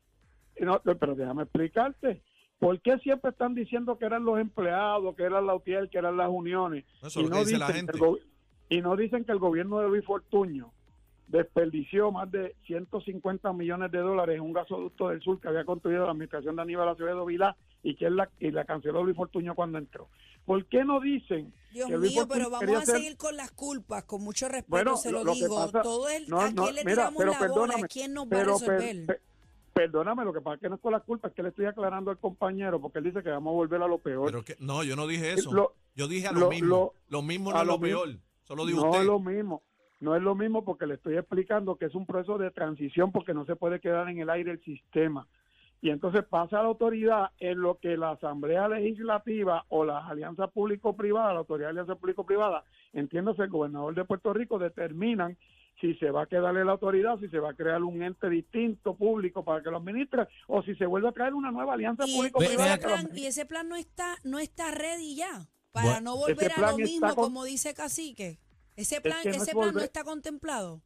No, 0.61 0.81
pero 0.99 1.15
déjame 1.15 1.45
explicarte. 1.45 2.23
¿Por 2.59 2.81
qué 2.81 2.99
siempre 2.99 3.31
están 3.31 3.55
diciendo 3.55 3.97
que 3.99 4.05
eran 4.07 4.25
los 4.25 4.41
empleados, 4.41 5.15
que 5.15 5.23
eran 5.23 5.47
la 5.47 5.55
UTIEL, 5.55 5.89
que 5.91 5.99
eran 5.99 6.17
las 6.17 6.29
uniones? 6.29 6.85
Eso 7.03 7.21
y, 7.21 7.25
es 7.25 7.31
lo 7.31 7.37
que 7.37 7.45
dice 7.45 7.59
la 7.59 7.67
gente. 7.69 7.93
que 7.93 7.99
el 8.05 8.05
y 8.69 8.81
no 8.81 8.97
dicen 8.97 9.25
que 9.25 9.33
el 9.33 9.39
gobierno 9.39 9.79
de 9.81 9.89
Luis 9.89 10.05
Fortuño 10.05 10.73
desperdició 11.27 12.11
más 12.11 12.31
de 12.31 12.57
150 12.67 13.53
millones 13.53 13.91
de 13.93 13.99
dólares 13.99 14.37
en 14.37 14.43
un 14.43 14.53
gasoducto 14.55 15.09
del 15.09 15.21
sur 15.21 15.41
que 15.41 15.49
había 15.49 15.65
construido 15.65 16.05
la 16.05 16.13
administración 16.13 16.57
de 16.57 16.63
Aníbal 16.63 16.89
Acevedo 16.89 17.27
Vilá 17.27 17.55
y 17.83 17.95
que 17.97 18.07
él 18.07 18.17
la, 18.17 18.31
y 18.41 18.51
la 18.51 18.65
canceló 18.65 19.03
Luis 19.05 19.17
Fortuño 19.17 19.55
cuando 19.55 19.79
entró. 19.79 20.09
¿Por 20.47 20.65
qué 20.67 20.85
no 20.85 21.01
dicen 21.01 21.53
Dios 21.73 21.89
que 21.89 21.97
Luis 21.99 22.13
mío, 22.13 22.23
Fortuño 22.23 22.39
pero 22.49 22.51
vamos 22.51 22.77
a 22.77 22.79
hacer- 22.83 22.97
seguir 22.97 23.17
con 23.19 23.37
las 23.37 23.51
culpas, 23.53 24.05
con 24.05 24.23
mucho 24.23 24.49
respeto 24.49 24.71
Bueno, 24.71 24.97
se 24.97 25.13
lo- 25.13 25.23
lo, 25.23 25.35
digo. 25.35 25.57
pasa- 25.67 25.83
Todo 25.83 26.09
el, 26.09 26.27
No, 26.29 26.41
¿A 26.41 26.51
no, 26.51 26.63
quién 26.63 26.75
le 26.77 26.85
mira, 26.85 26.95
tiramos 26.95 27.19
pero 27.19 27.33
la 27.33 27.39
bola? 27.39 27.49
perdóname, 27.55 27.83
¿A 27.85 27.89
quién 27.89 28.15
nos 28.15 28.25
va 28.25 28.31
pero 28.31 28.57
a 28.57 28.59
per- 28.61 28.69
resolver? 28.81 29.07
per- 29.07 29.21
perdóname, 29.75 30.25
lo 30.25 30.33
que 30.33 30.41
pasa 30.41 30.55
es 30.55 30.61
que 30.63 30.69
no 30.71 30.75
es 30.77 30.81
con 30.81 30.93
la 30.93 31.01
culpa, 31.01 31.29
es 31.29 31.35
que 31.35 31.43
le 31.43 31.51
estoy 31.51 31.67
aclarando 31.67 32.11
al 32.11 32.17
compañero 32.19 32.81
porque 32.81 32.99
él 33.01 33.05
dice 33.05 33.23
que 33.23 33.29
vamos 33.29 33.51
a 33.53 33.55
volver 33.55 33.83
a 33.83 33.87
lo 33.87 33.99
peor. 33.99 34.27
Pero 34.31 34.43
que, 34.45 34.57
no, 34.61 34.83
yo 34.83 34.97
no 34.97 35.07
dije 35.07 35.35
eso. 35.35 35.53
Lo- 35.53 35.75
yo 35.95 36.09
dije 36.09 36.27
a 36.29 36.33
lo, 36.33 36.41
lo- 36.41 36.49
mismo. 36.49 36.69
lo- 36.69 36.95
Lo, 37.11 37.23
mismo 37.23 37.53
no 37.53 37.59
a 37.59 37.65
lo, 37.65 37.79
peor. 37.79 38.09
Solo 38.49 38.65
digo 38.65 38.81
no 38.81 38.89
usted. 38.89 39.01
es 39.03 39.07
lo 39.07 39.21
mismo. 39.21 39.63
No 40.01 40.17
es 40.17 40.23
lo 40.23 40.35
mismo 40.35 40.65
porque 40.65 40.87
le 40.87 40.95
estoy 40.95 41.17
explicando 41.19 41.77
que 41.77 41.85
es 41.85 41.95
un 41.95 42.07
proceso 42.07 42.39
de 42.39 42.51
transición 42.51 43.13
porque 43.13 43.35
no 43.35 43.45
se 43.45 43.57
puede 43.57 43.79
quedar 43.79 44.09
en 44.09 44.21
el 44.21 44.31
aire 44.31 44.53
el 44.53 44.63
sistema. 44.65 45.27
Y 45.83 45.91
entonces 45.91 46.25
pasa 46.25 46.59
a 46.59 46.63
la 46.63 46.69
autoridad 46.69 47.31
en 47.39 47.61
lo 47.61 47.79
que 47.79 47.97
la 47.97 48.13
Asamblea 48.13 48.69
Legislativa 48.69 49.65
o 49.69 49.85
las 49.85 50.09
alianzas 50.11 50.51
público-privadas, 50.51 51.35
la 51.35 51.41
autoridad 51.41 51.69
de 51.69 51.71
alianza 51.73 51.95
público-privada, 51.97 52.65
entiéndase 52.93 53.43
el 53.43 53.51
gobernador 53.51 53.95
de 53.95 54.05
Puerto 54.05 54.33
Rico, 54.33 54.59
determinan 54.59 55.37
si 55.81 55.95
se 55.97 56.11
va 56.11 56.23
a 56.23 56.27
quedarle 56.27 56.65
la 56.65 56.73
autoridad, 56.73 57.19
si 57.21 57.29
se 57.29 57.39
va 57.39 57.51
a 57.51 57.55
crear 57.55 57.83
un 57.85 58.03
ente 58.03 58.29
distinto 58.29 58.97
público 58.97 59.45
para 59.45 59.63
que 59.63 59.71
lo 59.71 59.77
administre, 59.77 60.27
o 60.49 60.63
si 60.63 60.75
se 60.75 60.87
vuelve 60.87 61.09
a 61.09 61.13
traer 61.13 61.35
una 61.35 61.53
nueva 61.53 61.75
alianza 61.75 62.05
Y, 62.07 62.17
público-privada. 62.17 62.79
plan, 62.79 63.09
y 63.15 63.27
ese 63.27 63.47
plan 63.47 63.69
no 63.69 63.77
está, 63.77 64.17
no 64.25 64.41
está 64.41 64.73
ready 64.73 65.15
ya, 65.15 65.47
para 65.83 65.93
Bueno, 65.95 66.01
no 66.13 66.17
volver 66.17 66.53
a 66.53 66.71
lo 66.71 66.79
mismo, 66.79 67.15
con- 67.15 67.25
como 67.25 67.45
dice 67.45 67.75
Cacique. 67.75 68.39
Ese 68.77 69.01
plan, 69.01 69.19
que 69.23 69.31
no 69.31 69.35
ese 69.37 69.51
es 69.51 69.57
plan 69.57 69.75
no 69.75 69.81
está 69.81 70.05
contemplado. 70.05 70.83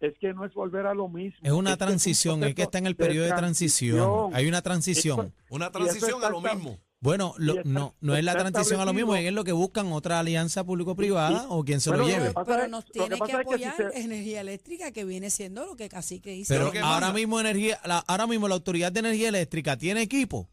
es 0.00 0.12
que 0.18 0.32
no 0.34 0.44
es 0.44 0.52
volver 0.52 0.86
a 0.86 0.94
lo 0.94 1.08
mismo. 1.08 1.38
Es 1.42 1.52
una 1.52 1.70
que 1.70 1.74
un 1.74 1.78
transición, 1.88 2.44
es 2.44 2.54
que 2.54 2.62
está 2.62 2.78
en 2.78 2.86
el 2.86 2.96
periodo 2.96 3.26
de 3.26 3.32
transición. 3.32 4.30
Hay 4.34 4.46
una 4.46 4.60
transición. 4.62 5.20
Eso- 5.20 5.32
Una 5.50 5.70
transición 5.70 6.22
a 6.22 6.28
lo 6.30 6.40
mismo. 6.40 6.78
Bueno, 7.00 7.34
lo- 7.38 7.54
y 7.54 7.58
está- 7.58 7.68
no, 7.70 7.94
no 8.00 8.16
es 8.16 8.24
la 8.24 8.32
transición 8.34 8.80
a 8.80 8.84
lo 8.86 8.92
mismo, 8.94 9.14
es 9.14 9.32
lo 9.32 9.44
que 9.44 9.52
buscan 9.52 9.92
otra 9.92 10.18
alianza 10.18 10.64
público-privada 10.64 11.46
o 11.50 11.62
quien 11.64 11.80
se 11.80 11.90
bueno, 11.90 12.04
lo 12.04 12.08
que 12.08 12.14
lleve. 12.14 12.34
Pero 12.46 12.68
nos 12.68 12.84
que 12.86 12.90
tiene 12.92 13.08
que, 13.10 13.16
pasa 13.18 13.32
es 13.32 13.46
que 13.48 13.58
si 13.58 13.64
apoyar 13.64 13.92
se- 13.92 14.00
energía 14.00 14.40
eléctrica, 14.40 14.90
que 14.92 15.04
viene 15.04 15.28
siendo 15.30 15.66
lo 15.66 15.76
que 15.76 15.88
Cacique 15.90 16.30
dice. 16.30 16.52
Pero 16.54 16.70
Pero 16.70 16.72
¿qué 16.72 16.78
ahora 16.80 17.12
mismo 17.12 17.38
energía, 17.38 17.78
la, 17.84 17.98
ahora 17.98 18.26
mismo 18.26 18.48
la 18.48 18.54
autoridad 18.54 18.92
de 18.92 19.00
energía 19.00 19.28
eléctrica 19.28 19.76
tiene 19.76 20.02
equipo, 20.02 20.48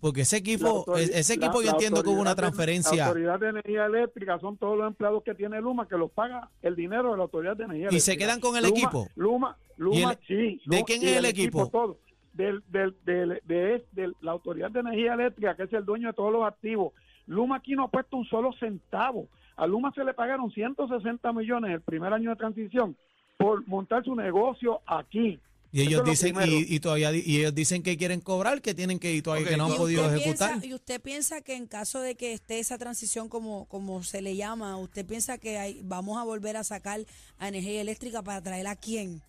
porque 0.00 0.20
ese 0.22 0.36
equipo, 0.38 0.84
e- 0.96 1.02
ese 1.02 1.36
la- 1.36 1.46
equipo 1.46 1.62
yo 1.62 1.70
entiendo 1.70 2.02
que 2.02 2.08
hubo 2.10 2.20
una 2.20 2.30
de- 2.30 2.36
transferencia. 2.36 2.96
La 2.96 3.06
autoridad 3.06 3.40
de 3.40 3.48
energía 3.48 3.86
eléctrica 3.86 4.38
son 4.38 4.56
todos 4.56 4.76
los 4.78 4.86
empleados 4.86 5.22
que 5.24 5.34
tiene 5.34 5.60
Luma 5.60 5.88
que 5.88 5.96
los 5.96 6.10
paga 6.10 6.48
el 6.62 6.76
dinero 6.76 7.10
de 7.12 7.16
la 7.16 7.22
autoridad 7.24 7.56
de 7.56 7.64
energía 7.64 7.84
¿Y 7.86 7.88
eléctrica. 7.88 8.04
se 8.12 8.16
quedan 8.18 8.40
con 8.40 8.56
el 8.56 8.64
Luma- 8.64 8.76
equipo? 8.78 9.08
Luma, 9.16 9.56
Luma, 9.76 9.96
¿Y 9.98 10.02
el- 10.04 10.18
sí. 10.26 10.60
de 10.66 10.76
Luma- 10.76 10.84
quién 10.86 11.02
y 11.02 11.06
es 11.06 11.16
el 11.16 11.24
equipo? 11.24 11.68
Todo. 11.68 11.98
Del, 12.32 12.62
del, 12.68 12.94
del- 13.04 13.40
de, 13.44 13.84
de 13.92 14.12
la 14.20 14.30
autoridad 14.32 14.70
de 14.70 14.80
energía 14.80 15.14
eléctrica, 15.14 15.56
que 15.56 15.64
es 15.64 15.72
el 15.72 15.84
dueño 15.84 16.08
de 16.08 16.14
todos 16.14 16.32
los 16.32 16.44
activos. 16.46 16.92
Luma 17.26 17.56
aquí 17.56 17.72
no 17.74 17.84
ha 17.84 17.88
puesto 17.88 18.16
un 18.16 18.24
solo 18.26 18.52
centavo. 18.60 19.26
A 19.56 19.66
Luma 19.66 19.90
se 19.92 20.04
le 20.04 20.14
pagaron 20.14 20.50
160 20.52 21.32
millones 21.32 21.72
el 21.72 21.80
primer 21.80 22.12
año 22.12 22.30
de 22.30 22.36
transición 22.36 22.96
por 23.36 23.66
montar 23.66 24.04
su 24.04 24.14
negocio 24.14 24.80
aquí. 24.86 25.40
Y 25.70 25.82
ellos 25.82 26.02
es 26.06 26.10
dicen 26.22 26.36
y, 26.46 26.74
y 26.74 26.80
todavía 26.80 27.12
y 27.12 27.38
ellos 27.38 27.54
dicen 27.54 27.82
que 27.82 27.96
quieren 27.98 28.20
cobrar, 28.20 28.62
que 28.62 28.74
tienen 28.74 28.98
que 28.98 29.14
y 29.14 29.20
todavía 29.22 29.48
que 29.48 29.56
no 29.56 29.66
han 29.66 29.72
¿y 29.72 29.76
podido 29.76 30.10
ejecutar. 30.14 30.52
Piensa, 30.52 30.66
¿Y 30.66 30.74
usted 30.74 31.00
piensa 31.00 31.40
que 31.42 31.54
en 31.56 31.66
caso 31.66 32.00
de 32.00 32.14
que 32.14 32.32
esté 32.32 32.58
esa 32.58 32.78
transición 32.78 33.28
como, 33.28 33.66
como 33.66 34.02
se 34.02 34.22
le 34.22 34.34
llama, 34.34 34.76
usted 34.78 35.04
piensa 35.04 35.36
que 35.36 35.58
hay- 35.58 35.80
vamos 35.84 36.18
a 36.18 36.24
volver 36.24 36.56
a 36.56 36.64
sacar 36.64 37.04
a 37.38 37.48
energía 37.48 37.80
eléctrica 37.82 38.22
para 38.22 38.42
traer 38.42 38.66
a 38.66 38.76
quién? 38.76 39.22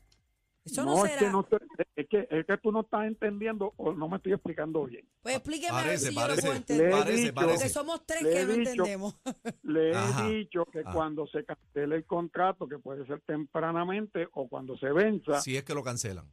Eso 0.66 0.84
no, 0.86 1.04
es 1.06 1.12
será. 1.14 1.20
que 1.20 1.30
no 1.32 1.44
te- 1.44 1.58
es 1.96 2.08
que 2.10 2.28
es 2.30 2.46
que 2.46 2.58
tú 2.58 2.72
no 2.72 2.82
estás 2.82 3.06
entendiendo 3.08 3.74
o 3.78 3.94
no 3.94 4.08
me 4.10 4.18
estoy 4.18 4.34
explicando 4.34 4.86
bien. 4.86 5.06
Pues 5.24 5.36
explíqueme 5.36 5.72
a 5.72 5.76
ver 5.78 5.86
Parece, 5.86 6.08
si 6.10 6.14
yo 6.16 6.22
lo 6.22 6.28
parece, 6.28 6.42
puedo 6.42 6.54
Le 6.54 6.58
entender. 6.60 6.88
he 6.88 6.92
parece, 6.92 7.22
dicho- 7.22 7.34
parece. 7.34 7.54
Porque 7.56 7.70
somos 7.70 8.06
tres 8.06 8.22
Le 8.24 8.30
que 8.32 8.44
no 8.46 8.54
dicho- 8.54 8.70
entendemos. 8.72 9.16
Le 9.64 9.90
he 9.92 9.96
Ah. 9.96 10.28
dicho 10.30 10.66
que 10.66 10.80
ajá. 10.82 10.92
cuando 10.92 11.28
se 11.28 11.44
cancele 11.46 11.96
el 11.96 12.06
contrato, 12.06 12.68
que 12.68 12.78
puede 12.78 13.06
ser 13.08 13.22
tempranamente 13.22 14.28
o 14.34 14.48
cuando 14.48 14.78
se 14.78 14.92
venza, 14.92 15.40
Si 15.42 15.56
es 15.58 15.64
que 15.64 15.74
lo 15.74 15.82
cancelan. 15.84 16.26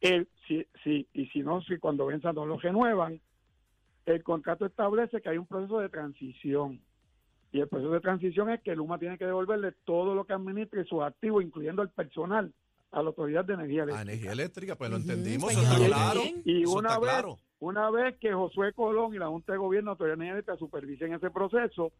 el, 0.00 0.28
si, 0.48 0.66
si, 0.82 1.06
y 1.12 1.26
si 1.28 1.40
no, 1.40 1.60
si 1.62 1.78
cuando 1.78 2.06
venza 2.06 2.32
no 2.32 2.44
lo 2.46 2.58
renuevan, 2.58 3.20
el 4.06 4.22
contrato 4.22 4.66
establece 4.66 5.20
que 5.20 5.28
hay 5.28 5.38
un 5.38 5.46
proceso 5.46 5.78
de 5.80 5.88
transición. 5.88 6.80
Y 7.52 7.60
el 7.60 7.68
proceso 7.68 7.92
de 7.92 8.00
transición 8.00 8.50
es 8.50 8.60
que 8.62 8.74
Luma 8.74 8.98
tiene 8.98 9.16
que 9.18 9.24
devolverle 9.26 9.72
todo 9.84 10.14
lo 10.14 10.24
que 10.24 10.32
administre 10.32 10.84
sus 10.84 11.02
activos, 11.02 11.42
incluyendo 11.44 11.82
el 11.82 11.88
personal, 11.90 12.52
a 12.96 13.02
la 13.02 13.08
Autoridad 13.08 13.44
de 13.44 13.54
Energía 13.54 13.82
A 13.82 13.84
Eléctrica. 13.84 14.10
energía 14.10 14.32
eléctrica, 14.32 14.74
pues 14.76 14.90
lo 14.90 14.96
entendimos, 14.96 15.52
pues 15.52 15.56
eso 15.58 15.72
está 15.72 15.86
claro. 15.86 16.20
Y 16.46 16.62
Eso 16.62 16.72
una 16.72 16.88
está 16.88 17.00
vez, 17.00 17.10
claro. 17.10 17.36
una 17.58 17.90
vez 17.90 18.16
que 18.18 18.32
Josué 18.32 18.72
Colón 18.72 19.14
y 19.14 19.18
la 19.18 19.28
Junta 19.28 19.52
de 19.52 19.58
Gobierno 19.58 19.90
de 19.90 19.92
Autoridad 19.92 20.14
de 20.16 20.24
Energía 20.24 20.32
Eléctrica 20.32 20.58
supervisen 20.58 21.12
ese 21.12 21.30
proceso, 21.30 21.92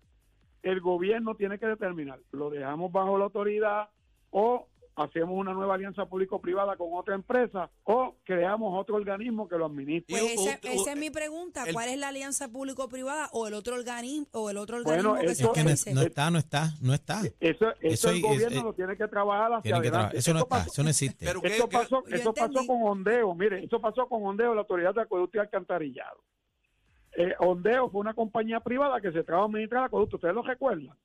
el 0.63 0.81
gobierno 0.81 1.35
tiene 1.35 1.59
que 1.59 1.67
determinar, 1.67 2.19
lo 2.33 2.49
dejamos 2.49 2.91
bajo 2.91 3.19
la 3.19 3.25
autoridad 3.25 3.91
o 4.31 4.69
hacemos 4.97 5.37
una 5.37 5.53
nueva 5.53 5.75
alianza 5.75 6.07
público-privada 6.07 6.77
con 6.77 6.89
otra 6.93 7.15
empresa 7.15 7.71
o 7.85 8.17
creamos 8.25 8.79
otro 8.81 8.97
organismo 8.97 9.47
que 9.47 9.57
lo 9.59 9.67
administre. 9.67 10.17
Pues 10.19 10.39
u- 10.39 10.49
esa, 10.69 10.93
es 10.93 10.99
mi 10.99 11.11
pregunta. 11.11 11.65
el- 11.67 11.75
¿Cuál 11.75 11.91
es 11.91 11.99
la 11.99 12.09
alianza 12.09 12.49
público-privada 12.51 13.29
o 13.33 13.47
el 13.47 13.55
otro 13.55 13.75
organismo 13.77 14.27
o 14.33 14.49
el 14.51 14.57
otro 14.57 14.83
Bueno, 14.83 15.13
organismo 15.13 15.53
que 15.53 15.61
eso- 15.61 15.67
se 15.67 15.73
Es 15.73 15.85
que 15.85 15.95
no, 15.95 16.01
está, 16.01 16.31
no 16.31 16.39
está, 16.39 16.71
no 16.81 16.95
está. 16.95 17.21
Eso, 17.21 17.35
eso, 17.41 17.73
Eso 17.81 18.11
el 18.11 18.17
es- 18.17 18.23
gobierno 18.23 18.59
es- 18.59 18.65
lo 18.65 18.73
tiene 18.73 18.97
que 18.97 19.07
trabajar 19.07 19.53
hacia 19.53 19.81
que 19.81 19.91
trabajar. 19.91 20.17
Eso 20.17 20.33
no 20.33 20.39
Esto 20.41 20.47
está, 20.47 20.57
pasó- 20.65 20.73
eso 20.73 20.83
no 20.83 20.89
existe. 20.89 21.27
Pero 21.27 21.41
¿qué- 21.43 21.49
Eso 21.49 21.69
qué- 21.69 21.77
pasó, 21.77 22.05
eso 22.09 22.33
pasó 22.35 22.67
con 22.67 22.83
Ondeo, 22.83 23.35
mire, 23.35 23.65
eso 23.65 23.81
pasó 23.81 24.07
con 24.09 24.25
Ondeo, 24.25 24.55
la 24.55 24.63
Autoridad 24.63 24.95
de 24.95 25.03
Acueducto 25.03 25.37
y 25.37 25.41
Alcantarillado. 25.41 26.23
Eh, 27.19 27.35
Ondeo 27.39 27.91
fue 27.91 28.01
una 28.01 28.15
compañía 28.15 28.61
privada 28.61 29.01
que 29.01 29.13
se 29.13 29.23
trabajó 29.25 29.45
a 29.45 29.49
administrar 29.49 29.85
acueducto, 29.85 30.17
ustedes 30.17 30.35
lo 30.35 30.43
recuerdan. 30.43 30.97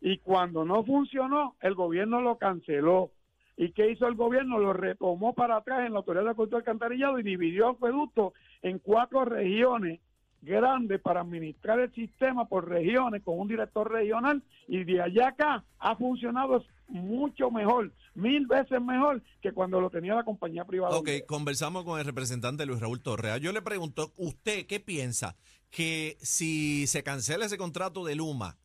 Y 0.00 0.18
cuando 0.18 0.64
no 0.64 0.84
funcionó, 0.84 1.56
el 1.60 1.74
gobierno 1.74 2.20
lo 2.20 2.38
canceló. 2.38 3.10
¿Y 3.56 3.72
qué 3.72 3.90
hizo 3.90 4.06
el 4.06 4.14
gobierno? 4.14 4.58
Lo 4.58 4.72
retomó 4.72 5.32
para 5.32 5.56
atrás 5.56 5.86
en 5.86 5.92
la 5.92 6.00
Autoridad 6.00 6.34
de 6.34 6.48
y 6.50 6.54
Alcantarillado 6.54 7.18
y 7.18 7.22
dividió 7.22 7.68
acueducto 7.68 8.34
en 8.62 8.78
cuatro 8.78 9.24
regiones 9.24 10.00
grandes 10.42 11.00
para 11.00 11.22
administrar 11.22 11.80
el 11.80 11.92
sistema 11.94 12.46
por 12.46 12.68
regiones 12.68 13.22
con 13.22 13.38
un 13.40 13.48
director 13.48 13.90
regional 13.90 14.42
y 14.68 14.84
de 14.84 15.00
allá 15.00 15.28
acá 15.28 15.64
ha 15.78 15.96
funcionado 15.96 16.64
mucho 16.88 17.50
mejor, 17.50 17.92
mil 18.14 18.46
veces 18.46 18.80
mejor 18.80 19.22
que 19.42 19.52
cuando 19.52 19.80
lo 19.80 19.90
tenía 19.90 20.14
la 20.14 20.24
compañía 20.24 20.64
privada. 20.64 20.96
Ok, 20.96 21.08
conversamos 21.26 21.84
con 21.84 21.98
el 21.98 22.04
representante 22.04 22.64
Luis 22.64 22.80
Raúl 22.80 23.00
Torrea. 23.00 23.38
Yo 23.38 23.52
le 23.52 23.62
pregunto, 23.62 24.12
¿usted 24.16 24.66
qué 24.66 24.78
piensa? 24.78 25.36
Que 25.70 26.16
si 26.20 26.86
se 26.86 27.02
cancela 27.02 27.46
ese 27.46 27.58
contrato 27.58 28.04
de 28.04 28.14
Luma, 28.14 28.56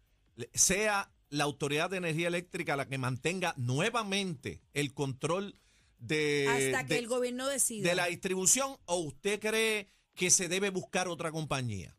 sea 0.53 1.09
la 1.31 1.45
Autoridad 1.45 1.89
de 1.89 1.97
Energía 1.97 2.27
Eléctrica 2.27 2.75
la 2.75 2.87
que 2.87 2.97
mantenga 2.97 3.53
nuevamente 3.57 4.61
el 4.73 4.93
control 4.93 5.55
de, 5.97 6.47
Hasta 6.47 6.85
que 6.85 6.93
de- 6.95 6.99
el 6.99 7.07
gobierno 7.07 7.47
decida. 7.47 7.89
de 7.89 7.95
la 7.95 8.05
distribución 8.07 8.75
o 8.85 8.97
usted 8.97 9.39
cree 9.39 9.87
que 10.13 10.29
se 10.29 10.47
debe 10.49 10.69
buscar 10.69 11.07
otra 11.07 11.31
compañía? 11.31 11.95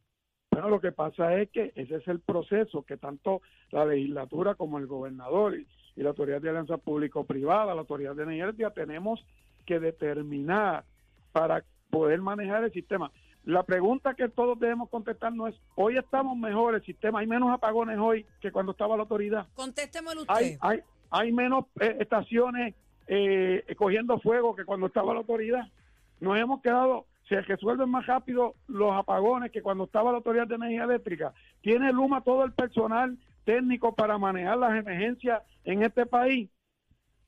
Bueno, 0.51 0.69
lo 0.69 0.81
que 0.81 0.93
pasa 0.93 1.41
es 1.41 1.51
que 1.51 1.73
ese 1.75 1.97
es 1.97 2.07
el 2.09 2.21
proceso 2.21 2.83
que 2.83 2.99
tanto 2.99 3.41
la 3.71 3.87
legislatura 3.87 4.55
como 4.55 4.79
el 4.79 4.87
gobernador 4.87 5.59
y, 5.59 5.67
y 5.97 6.03
la 6.03 6.11
autoridad 6.11 6.43
de 6.43 6.51
alianza 6.51 6.77
público-privada, 6.77 7.75
la 7.75 7.81
autoridad 7.81 8.15
de 8.15 8.25
energía 8.25 8.45
eléctrica, 8.45 8.71
tenemos 8.75 9.25
que 9.65 9.81
determinar 9.81 10.85
para 11.33 11.65
poder 11.91 12.21
manejar 12.21 12.65
el 12.65 12.73
sistema. 12.73 13.11
La 13.45 13.65
pregunta 13.65 14.15
que 14.15 14.29
todos 14.29 14.59
debemos 14.59 14.89
contestar 14.89 15.33
no 15.33 15.49
es, 15.49 15.55
hoy 15.75 15.97
estamos 15.97 16.37
mejor 16.37 16.75
el 16.75 16.85
sistema, 16.85 17.21
hay 17.21 17.27
menos 17.27 17.51
apagones 17.51 17.99
hoy 17.99 18.25
que 18.41 18.53
cuando 18.53 18.73
estaba 18.73 18.97
la 18.97 19.03
autoridad. 19.03 19.47
Contéstemelo 19.55 20.23
usted. 20.23 20.35
Hay, 20.35 20.57
hay, 20.61 20.81
hay 21.11 21.33
menos 21.33 21.65
eh, 21.81 21.97
estaciones 22.01 22.75
eh, 23.09 23.65
cogiendo 23.77 24.21
fuego 24.21 24.55
que 24.55 24.65
cuando 24.65 24.87
estaba 24.87 25.13
la 25.13 25.21
autoridad. 25.21 25.67
Nos 26.21 26.39
hemos 26.39 26.63
quedado, 26.63 27.07
se 27.29 27.41
resuelven 27.41 27.91
más 27.91 28.07
rápido 28.07 28.55
los 28.69 28.93
apagones 28.93 29.51
que 29.51 29.63
cuando 29.63 29.85
estaba 29.85 30.13
la 30.13 30.19
autoridad 30.19 30.47
de 30.47 30.55
energía 30.55 30.85
eléctrica. 30.85 31.35
Tiene 31.63 31.93
Luma 31.93 32.21
todo 32.23 32.45
el 32.45 32.53
personal 32.53 33.19
técnicos 33.45 33.95
para 33.95 34.19
manejar 34.19 34.59
las 34.59 34.79
emergencias 34.79 35.43
en 35.65 35.83
este 35.83 36.07
país, 36.07 36.49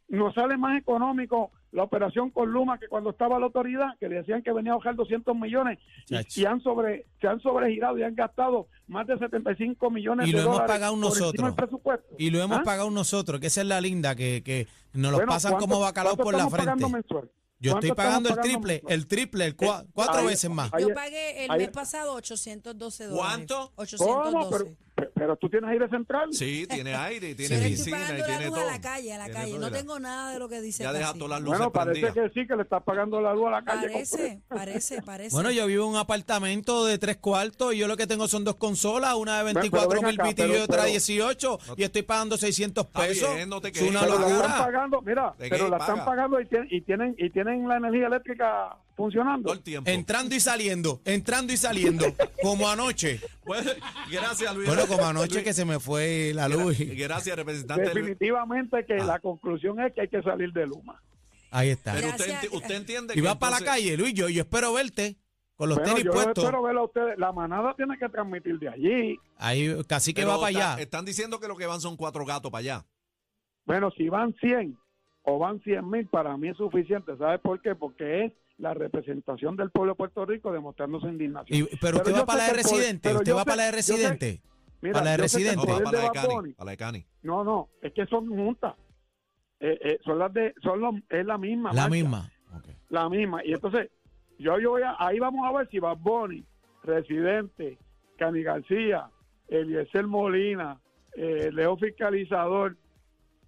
nos 0.08 0.34
sale 0.34 0.56
más 0.56 0.78
económico 0.78 1.50
la 1.74 1.82
operación 1.82 2.30
con 2.30 2.50
Luma 2.52 2.78
que 2.78 2.86
cuando 2.88 3.10
estaba 3.10 3.38
la 3.38 3.46
autoridad, 3.46 3.98
que 3.98 4.08
le 4.08 4.16
decían 4.16 4.42
que 4.42 4.52
venía 4.52 4.72
a 4.72 4.76
bajar 4.76 4.94
200 4.94 5.34
millones 5.36 5.78
y, 6.08 6.44
han 6.44 6.60
sobre, 6.62 7.04
se 7.20 7.26
han 7.26 7.40
sobregirado 7.40 7.98
y 7.98 8.04
han 8.04 8.14
gastado 8.14 8.68
más 8.86 9.06
de 9.08 9.18
75 9.18 9.90
millones 9.90 10.28
Y 10.28 10.30
de 10.30 10.36
lo 10.38 10.42
hemos 10.44 10.54
dólares 10.54 10.72
pagado 10.72 10.96
nosotros. 10.96 11.54
presupuesto. 11.54 12.14
Y 12.16 12.30
lo 12.30 12.40
hemos 12.40 12.58
¿Ah? 12.58 12.62
pagado 12.62 12.90
nosotros, 12.90 13.40
que 13.40 13.48
esa 13.48 13.60
es 13.62 13.66
la 13.66 13.80
linda, 13.80 14.14
que, 14.14 14.42
que 14.44 14.68
nos 14.92 15.10
lo 15.10 15.18
Bueno, 15.18 15.32
pasan 15.32 15.52
¿cuánto- 15.52 15.66
como 15.68 15.80
bacalao 15.80 16.16
por 16.16 16.34
la 16.36 16.48
frente. 16.48 16.84
Yo 17.60 17.70
¿Cuánto 17.72 17.86
estoy 17.86 17.96
pagando 17.96 18.28
el 18.28 18.36
triple, 18.40 18.82
el 18.88 19.06
triple, 19.06 19.44
el 19.46 19.56
cua- 19.56 19.86
cuatro 19.94 20.20
ahí- 20.20 20.26
veces 20.26 20.50
más. 20.50 20.70
Yo 20.78 20.92
pagué 20.92 21.44
el 21.46 21.56
mes 21.56 21.70
pasado 21.70 22.12
812 22.14 23.04
dólares. 23.06 23.24
¿Cuánto? 23.26 23.72
¿Cómo? 23.74 23.82
812. 23.82 24.76
Pero, 24.94 25.03
pero 25.24 25.36
tú 25.36 25.48
tienes 25.48 25.70
aire 25.70 25.88
central. 25.88 26.28
Sí, 26.32 26.66
tiene 26.68 26.94
aire, 26.94 27.30
y 27.30 27.34
tiene 27.36 27.54
estoy 27.56 27.70
piscina 27.70 27.96
pagando 27.98 28.14
y 28.16 28.20
la 28.20 28.26
tiene 28.26 28.44
luz 28.46 28.54
todo. 28.54 28.68
a 28.68 28.72
la 28.72 28.80
calle, 28.80 29.12
a 29.14 29.18
la 29.18 29.24
Tiene 29.24 29.40
calle. 29.40 29.58
No 29.58 29.70
tengo 29.70 29.98
nada 29.98 30.32
de 30.32 30.38
lo 30.38 30.48
que 30.48 30.60
dice 30.60 30.82
Ya 30.82 30.92
deja 30.92 31.12
todas 31.14 31.30
las 31.30 31.40
luces 31.40 31.58
Bueno, 31.58 31.72
parece 31.72 32.00
prendidas. 32.02 32.30
que 32.32 32.40
sí, 32.40 32.46
que 32.46 32.56
le 32.56 32.62
estás 32.62 32.82
pagando 32.82 33.20
la 33.20 33.32
luz 33.34 33.46
a 33.46 33.50
la 33.50 33.62
calle. 33.64 33.88
Parece, 33.90 34.40
parece, 34.48 35.02
parece. 35.02 35.34
Bueno, 35.34 35.50
yo 35.50 35.66
vivo 35.66 35.84
en 35.84 35.90
un 35.92 35.96
apartamento 35.96 36.84
de 36.84 36.98
tres 36.98 37.16
cuartos 37.16 37.74
y 37.74 37.78
yo 37.78 37.88
lo 37.88 37.96
que 37.96 38.06
tengo 38.06 38.28
son 38.28 38.44
dos 38.44 38.56
consolas, 38.56 39.14
una 39.14 39.38
de 39.42 39.44
pero 39.54 39.60
24 39.60 40.00
ven 40.00 40.06
mil 40.06 40.18
BTU 40.18 40.52
y 40.52 40.56
otra 40.60 40.76
pero- 40.82 40.90
18 40.90 41.58
y 41.76 41.82
estoy 41.84 42.02
pagando 42.02 42.36
600 42.36 42.84
Está 42.86 43.00
pesos. 43.00 43.34
bien, 43.34 43.48
no 43.48 43.60
te 43.60 43.68
es 43.68 43.80
una 43.82 44.00
quejes. 44.00 44.00
Pero 44.04 44.18
la 44.18 44.26
están 44.26 44.38
locura. 44.38 44.58
pagando, 44.64 45.02
mira, 45.02 45.34
¿De 45.38 45.48
pero 45.48 45.68
la 45.68 45.76
están 45.78 45.96
paga? 45.96 46.04
pagando 46.04 46.40
y 46.40 46.46
tienen, 46.46 46.68
y 46.70 46.80
tienen 46.82 47.14
y 47.18 47.30
tienen 47.30 47.68
la 47.68 47.76
energía 47.76 48.06
eléctrica 48.08 48.76
funcionando. 48.96 49.44
Todo 49.44 49.54
el 49.54 49.62
tiempo. 49.62 49.90
Entrando 49.90 50.34
y 50.34 50.40
saliendo, 50.40 51.00
entrando 51.04 51.52
y 51.52 51.56
saliendo, 51.56 52.06
como 52.42 52.68
anoche. 52.68 53.20
Bueno, 53.44 53.70
gracias, 54.10 54.54
Luis. 54.54 54.68
Bueno, 54.68 54.86
como 54.86 55.04
anoche 55.04 55.34
Luis, 55.34 55.44
que 55.44 55.52
se 55.52 55.64
me 55.64 55.78
fue 55.80 56.32
la 56.34 56.48
luz. 56.48 56.76
Gracias, 56.78 57.36
representante. 57.36 57.84
Luis. 57.84 57.94
Definitivamente 57.94 58.84
que 58.86 58.94
Ah. 58.94 59.04
la 59.04 59.18
conclusión 59.18 59.80
es 59.80 59.92
que 59.92 60.02
hay 60.02 60.08
que 60.08 60.22
salir 60.22 60.52
de 60.52 60.66
Luma. 60.66 61.00
Ahí 61.50 61.70
está. 61.70 61.92
Pero 61.94 62.08
usted, 62.08 62.26
enti- 62.34 62.52
usted 62.52 62.74
entiende 62.74 63.14
Y 63.14 63.16
que 63.16 63.22
vas 63.22 63.36
para 63.36 63.60
la 63.60 63.64
calle, 63.64 63.96
Luis, 63.96 64.12
yo, 64.14 64.28
yo 64.28 64.42
espero 64.42 64.72
verte 64.72 65.16
con 65.56 65.68
los 65.68 65.78
Bueno, 65.78 65.92
tenis 65.92 66.04
yo 66.06 66.12
puestos. 66.12 66.42
espero 66.44 66.62
verlo 66.62 66.80
a 66.80 66.84
ustedes. 66.84 67.16
La 67.18 67.30
manada 67.32 67.74
tiene 67.76 67.96
que 67.96 68.08
transmitir 68.08 68.58
de 68.58 68.68
allí. 68.68 69.18
Ahí 69.36 69.72
casi 69.86 70.12
que 70.12 70.22
pero 70.22 70.32
va 70.34 70.40
para 70.40 70.50
está- 70.50 70.72
allá. 70.74 70.82
Están 70.82 71.04
diciendo 71.04 71.38
que 71.38 71.46
lo 71.46 71.56
que 71.56 71.66
van 71.66 71.80
son 71.80 71.96
cuatro 71.96 72.24
gatos 72.26 72.50
para 72.50 72.60
allá. 72.60 72.84
Bueno, 73.66 73.90
si 73.96 74.08
van 74.08 74.34
100 74.40 74.76
o 75.22 75.38
van 75.38 75.60
100 75.62 75.88
mil, 75.88 76.06
para 76.08 76.36
mí 76.36 76.48
es 76.48 76.56
suficiente. 76.56 77.16
¿Sabes 77.16 77.40
por 77.40 77.62
qué? 77.62 77.74
Porque 77.76 78.24
es 78.24 78.32
la 78.58 78.72
representación 78.74 79.56
del 79.56 79.70
pueblo 79.70 79.92
de 79.92 79.96
Puerto 79.96 80.24
Rico 80.26 80.52
demostrando 80.52 81.00
su 81.00 81.08
indignación. 81.08 81.58
Y- 81.70 81.76
pero 81.80 81.96
usted 81.98 82.12
yo 82.12 82.18
va 82.18 82.26
para 82.26 82.38
la 82.38 82.44
de 82.44 82.50
poder- 82.50 82.64
residente, 82.64 83.08
pero 83.08 83.18
usted 83.18 83.32
va 83.34 83.38
sé- 83.40 83.44
para 83.44 83.56
la 83.56 83.64
de 83.64 83.72
residente. 83.72 84.40
Mira, 84.80 84.92
para 84.92 85.04
la 85.04 85.10
de 85.12 85.16
residente. 85.16 85.56
No, 85.56 85.62
poder 85.64 85.84
para 85.84 85.98
la 85.98 86.04
de 86.04 86.10
Cani. 86.12 86.52
Para 86.52 86.64
la 86.66 86.70
de 86.70 86.76
Cani. 86.76 87.06
No, 87.22 87.44
no, 87.44 87.68
es 87.82 87.92
que 87.92 88.06
son 88.06 88.28
juntas. 88.28 88.74
Eh, 89.60 89.78
eh, 89.82 89.98
son 90.04 90.18
las 90.18 90.32
de, 90.32 90.54
son 90.62 90.80
los- 90.80 90.94
es 91.08 91.24
la 91.26 91.38
misma. 91.38 91.70
La 91.72 91.82
marcha, 91.82 91.88
misma. 91.94 92.30
Ok. 92.56 92.64
La 92.90 93.08
misma. 93.08 93.44
Y 93.44 93.52
entonces, 93.54 93.90
yo, 94.38 94.58
yo 94.58 94.70
voy 94.70 94.82
a, 94.82 94.94
ahí 94.98 95.18
vamos 95.18 95.46
a 95.48 95.56
ver 95.56 95.68
si 95.70 95.78
Bad 95.78 95.98
Bunny, 95.98 96.44
Residente, 96.82 97.78
Cani 98.18 98.42
García, 98.42 99.08
Eliezer 99.48 100.06
Molina, 100.06 100.80
eh, 101.16 101.50
Leo 101.52 101.76
Fiscalizador, 101.76 102.76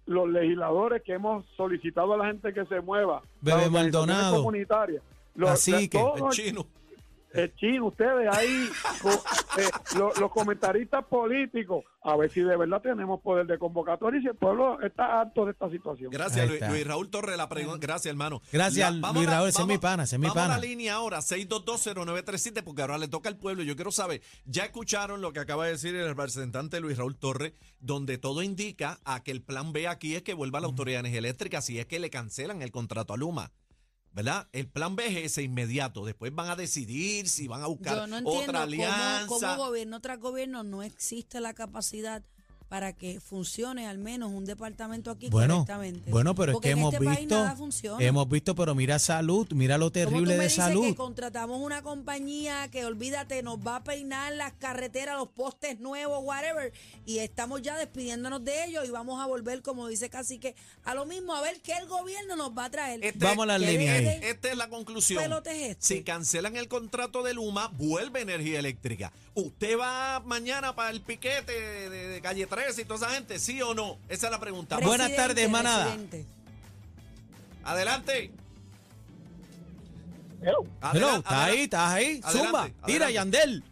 los 0.07 0.27
legisladores 0.29 1.03
que 1.03 1.13
hemos 1.13 1.45
solicitado 1.55 2.13
a 2.13 2.17
la 2.17 2.25
gente 2.27 2.53
que 2.53 2.65
se 2.65 2.81
mueva, 2.81 3.21
Bebe 3.41 3.69
Maldonado. 3.69 4.37
comunitarias, 4.37 5.03
los, 5.35 5.49
Así 5.51 5.87
que- 5.89 5.99
todos 5.99 6.37
El 6.37 6.45
chino. 6.45 6.65
El 7.33 7.53
chino, 7.55 7.87
ustedes 7.87 8.27
ahí, 8.35 8.69
co- 9.01 9.23
eh, 9.59 9.69
lo- 9.97 10.13
los 10.19 10.31
comentaristas 10.31 11.05
políticos, 11.05 11.83
a 12.03 12.15
ver 12.15 12.31
si 12.31 12.41
de 12.41 12.55
verdad 12.55 12.81
tenemos 12.81 13.21
poder 13.21 13.45
de 13.47 13.57
convocatoria 13.59 14.19
y 14.19 14.23
si 14.23 14.27
el 14.29 14.35
pueblo 14.35 14.79
está 14.81 15.19
harto 15.21 15.45
de 15.45 15.51
esta 15.51 15.69
situación. 15.69 16.09
Gracias, 16.11 16.47
Luis. 16.47 16.61
Luis 16.69 16.87
Raúl 16.87 17.09
Torres. 17.09 17.37
La 17.37 17.49
pregunta. 17.49 17.79
Gracias, 17.85 18.09
hermano. 18.11 18.41
Gracias, 18.51 18.93
La- 18.95 19.11
Luis 19.11 19.27
a 19.27 19.31
Raúl, 19.31 19.49
ese 19.49 19.61
es 19.61 19.67
mi 19.67 19.77
pana, 19.77 20.03
ese 20.03 20.15
es 20.15 20.19
mi 20.19 20.27
vamos 20.27 20.43
a 20.43 20.47
la 20.47 20.57
línea 20.57 20.93
ahora, 20.95 21.19
6220937, 21.21 22.63
porque 22.63 22.81
ahora 22.81 22.97
le 22.97 23.07
toca 23.07 23.29
al 23.29 23.37
pueblo. 23.37 23.63
Yo 23.63 23.75
quiero 23.75 23.91
saber, 23.91 24.21
ya 24.45 24.63
escucharon 24.63 25.21
lo 25.21 25.33
que 25.33 25.39
acaba 25.39 25.65
de 25.65 25.71
decir 25.71 25.95
el 25.95 26.07
representante 26.07 26.79
Luis 26.79 26.97
Raúl 26.97 27.15
Torres, 27.17 27.53
donde 27.79 28.17
todo 28.17 28.41
indica 28.41 28.99
a 29.05 29.21
que 29.23 29.31
el 29.31 29.41
plan 29.41 29.73
B 29.73 29.87
aquí 29.87 30.15
es 30.15 30.23
que 30.23 30.33
vuelva 30.33 30.59
la 30.59 30.67
Autoridad 30.67 30.97
de 30.97 30.99
Energía 31.01 31.19
Eléctrica, 31.19 31.61
si 31.61 31.79
es 31.79 31.85
que 31.85 31.99
le 31.99 32.09
cancelan 32.09 32.61
el 32.61 32.71
contrato 32.71 33.13
a 33.13 33.17
Luma. 33.17 33.51
¿Verdad? 34.17 34.47
El 34.51 34.67
plan 34.67 34.95
B 34.95 35.05
es 35.05 35.31
ese 35.31 35.43
inmediato. 35.43 36.03
Después 36.03 36.33
van 36.33 36.49
a 36.49 36.55
decidir 36.55 37.29
si 37.29 37.47
van 37.47 37.61
a 37.61 37.67
buscar 37.67 37.95
Yo 37.95 38.07
no 38.07 38.17
entiendo 38.17 38.41
otra 38.41 38.53
cómo, 38.61 38.63
alianza. 38.63 39.27
cómo 39.27 39.57
gobierno 39.57 40.01
tras 40.01 40.19
gobierno 40.19 40.63
no 40.63 40.81
existe 40.81 41.39
la 41.39 41.53
capacidad 41.53 42.23
para 42.67 42.93
que 42.93 43.19
funcione 43.19 43.87
al 43.87 43.97
menos 43.97 44.31
un 44.31 44.43
departamento 44.45 45.09
aquí 45.11 45.29
Bueno, 45.29 45.55
correctamente. 45.65 46.09
bueno, 46.11 46.35
pero 46.35 46.53
es 46.53 46.59
que 46.59 46.71
en 46.71 46.77
hemos 46.79 46.93
este 46.93 47.05
país 47.05 47.19
visto, 47.19 47.35
nada 47.35 47.55
funciona. 47.55 48.03
hemos 48.03 48.27
visto, 48.29 48.55
pero 48.55 48.75
mira 48.75 48.99
salud, 48.99 49.47
mira 49.53 49.77
lo 49.77 49.85
Como 49.85 49.91
tú 49.91 49.93
terrible 50.09 50.33
me 50.33 50.37
de 50.39 50.43
dices 50.49 50.63
salud. 50.65 50.83
que 50.85 50.95
contratamos 50.95 51.59
una 51.61 51.81
compañía 51.81 52.67
que, 52.69 52.83
olvídate, 52.85 53.41
nos 53.43 53.57
va 53.59 53.77
a 53.77 53.83
peinar 53.83 54.33
las 54.33 54.53
carreteras, 54.53 55.15
los 55.17 55.29
postes 55.29 55.79
nuevos, 55.79 56.19
whatever, 56.23 56.73
y 57.05 57.19
estamos 57.19 57.61
ya 57.61 57.77
despidiéndonos 57.77 58.43
de 58.43 58.65
ellos 58.65 58.85
y 58.87 58.91
vamos 58.91 59.21
a 59.21 59.27
volver, 59.27 59.61
como 59.61 59.87
dice 59.87 60.09
Cacique, 60.09 60.55
a 60.83 60.93
lo 60.93 61.05
mismo, 61.05 61.33
a 61.35 61.41
ver 61.41 61.61
qué 61.61 61.73
el 61.73 61.87
gobierno 61.87 62.35
nos 62.35 62.51
va 62.51 62.65
a 62.65 62.69
traer. 62.69 62.99
Este- 63.03 63.23
Vamos 63.23 63.43
a 63.43 63.47
las 63.47 63.61
¿Qué 63.61 63.71
líneas. 63.77 64.23
Esta 64.23 64.51
es 64.51 64.57
la 64.57 64.69
conclusión. 64.69 65.23
este? 65.45 65.77
Si 65.79 66.03
cancelan 66.03 66.55
el 66.57 66.67
contrato 66.67 67.23
de 67.23 67.33
Luma, 67.33 67.69
vuelve 67.77 68.21
energía 68.21 68.59
eléctrica. 68.59 69.11
¿Usted 69.35 69.77
va 69.77 70.19
mañana 70.25 70.75
para 70.75 70.89
el 70.89 71.01
piquete 71.01 71.51
de, 71.51 71.89
de- 71.89 72.07
de 72.07 72.21
calle 72.21 72.47
13 72.57 72.81
y 72.81 72.85
toda 72.85 73.05
esa 73.05 73.09
gente? 73.15 73.37
¿Sí 73.37 73.61
o 73.61 73.75
no? 73.75 73.99
Esa 74.09 74.25
es 74.27 74.31
la 74.31 74.39
pregunta. 74.39 74.79
Buenas 74.79 75.15
tardes, 75.15 75.47
manada. 75.47 75.85
residente. 75.85 76.25
Adelante. 77.63 78.31
Hello, 80.41 80.63
Adelan- 80.81 81.17
¿estás 81.17 81.33
ahí? 81.33 81.59
¿Estás 81.61 81.89
ahí? 81.93 82.05
Adelante, 82.23 82.31
Zumba, 82.31 82.59
adelante. 82.61 82.83
tira, 82.91 83.11
Yandel. 83.11 83.63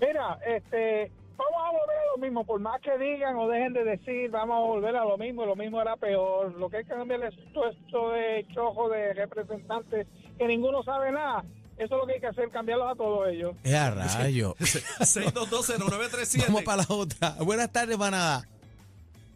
Mira, 0.00 0.38
este, 0.44 1.12
vamos 1.36 1.54
a 1.56 1.70
volver 1.70 1.96
a 1.96 2.16
lo 2.16 2.18
mismo, 2.20 2.44
por 2.44 2.60
más 2.60 2.80
que 2.80 2.98
digan 2.98 3.36
o 3.36 3.46
dejen 3.48 3.72
de 3.74 3.84
decir, 3.84 4.30
vamos 4.30 4.56
a 4.56 4.60
volver 4.66 4.96
a 4.96 5.04
lo 5.04 5.16
mismo, 5.18 5.44
y 5.44 5.46
lo 5.46 5.54
mismo 5.56 5.80
era 5.80 5.96
peor. 5.96 6.52
Lo 6.58 6.68
que 6.68 6.78
hay 6.78 6.84
que 6.84 6.90
cambiar 6.94 7.22
es 7.24 7.34
todo 7.52 7.68
esto 7.70 8.10
de 8.10 8.44
chojo 8.54 8.88
de 8.88 9.14
representantes 9.14 10.08
que 10.36 10.46
ninguno 10.48 10.82
sabe 10.82 11.12
nada. 11.12 11.44
Eso 11.82 11.94
es 11.96 12.00
lo 12.00 12.06
que 12.06 12.12
hay 12.14 12.20
que 12.20 12.26
hacer, 12.28 12.48
cambiarlos 12.50 12.92
a 12.92 12.94
todos 12.94 13.28
ellos. 13.28 13.54
Es 13.64 13.74
a 13.74 13.90
rayo. 13.90 14.54
6220937. 14.60 16.44
Vamos 16.46 16.62
para 16.62 16.82
la 16.82 16.94
otra. 16.94 17.30
Buenas 17.40 17.72
tardes, 17.72 17.98
manada. 17.98 18.46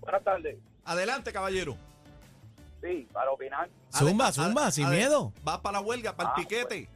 Buenas 0.01 0.23
tardes. 0.23 0.57
Adelante, 0.85 1.33
caballero. 1.33 1.77
Sí, 2.83 3.09
para 3.13 3.31
opinar. 3.33 3.69
Zumba, 3.93 4.31
zumba, 4.33 4.71
sin 4.71 4.89
miedo. 4.91 5.33
Va 5.47 5.61
para 5.61 5.81
la 5.81 5.85
huelga, 5.85 6.15
para 6.15 6.29
el 6.29 6.33
Ah, 6.33 6.37
piquete. 6.37 6.89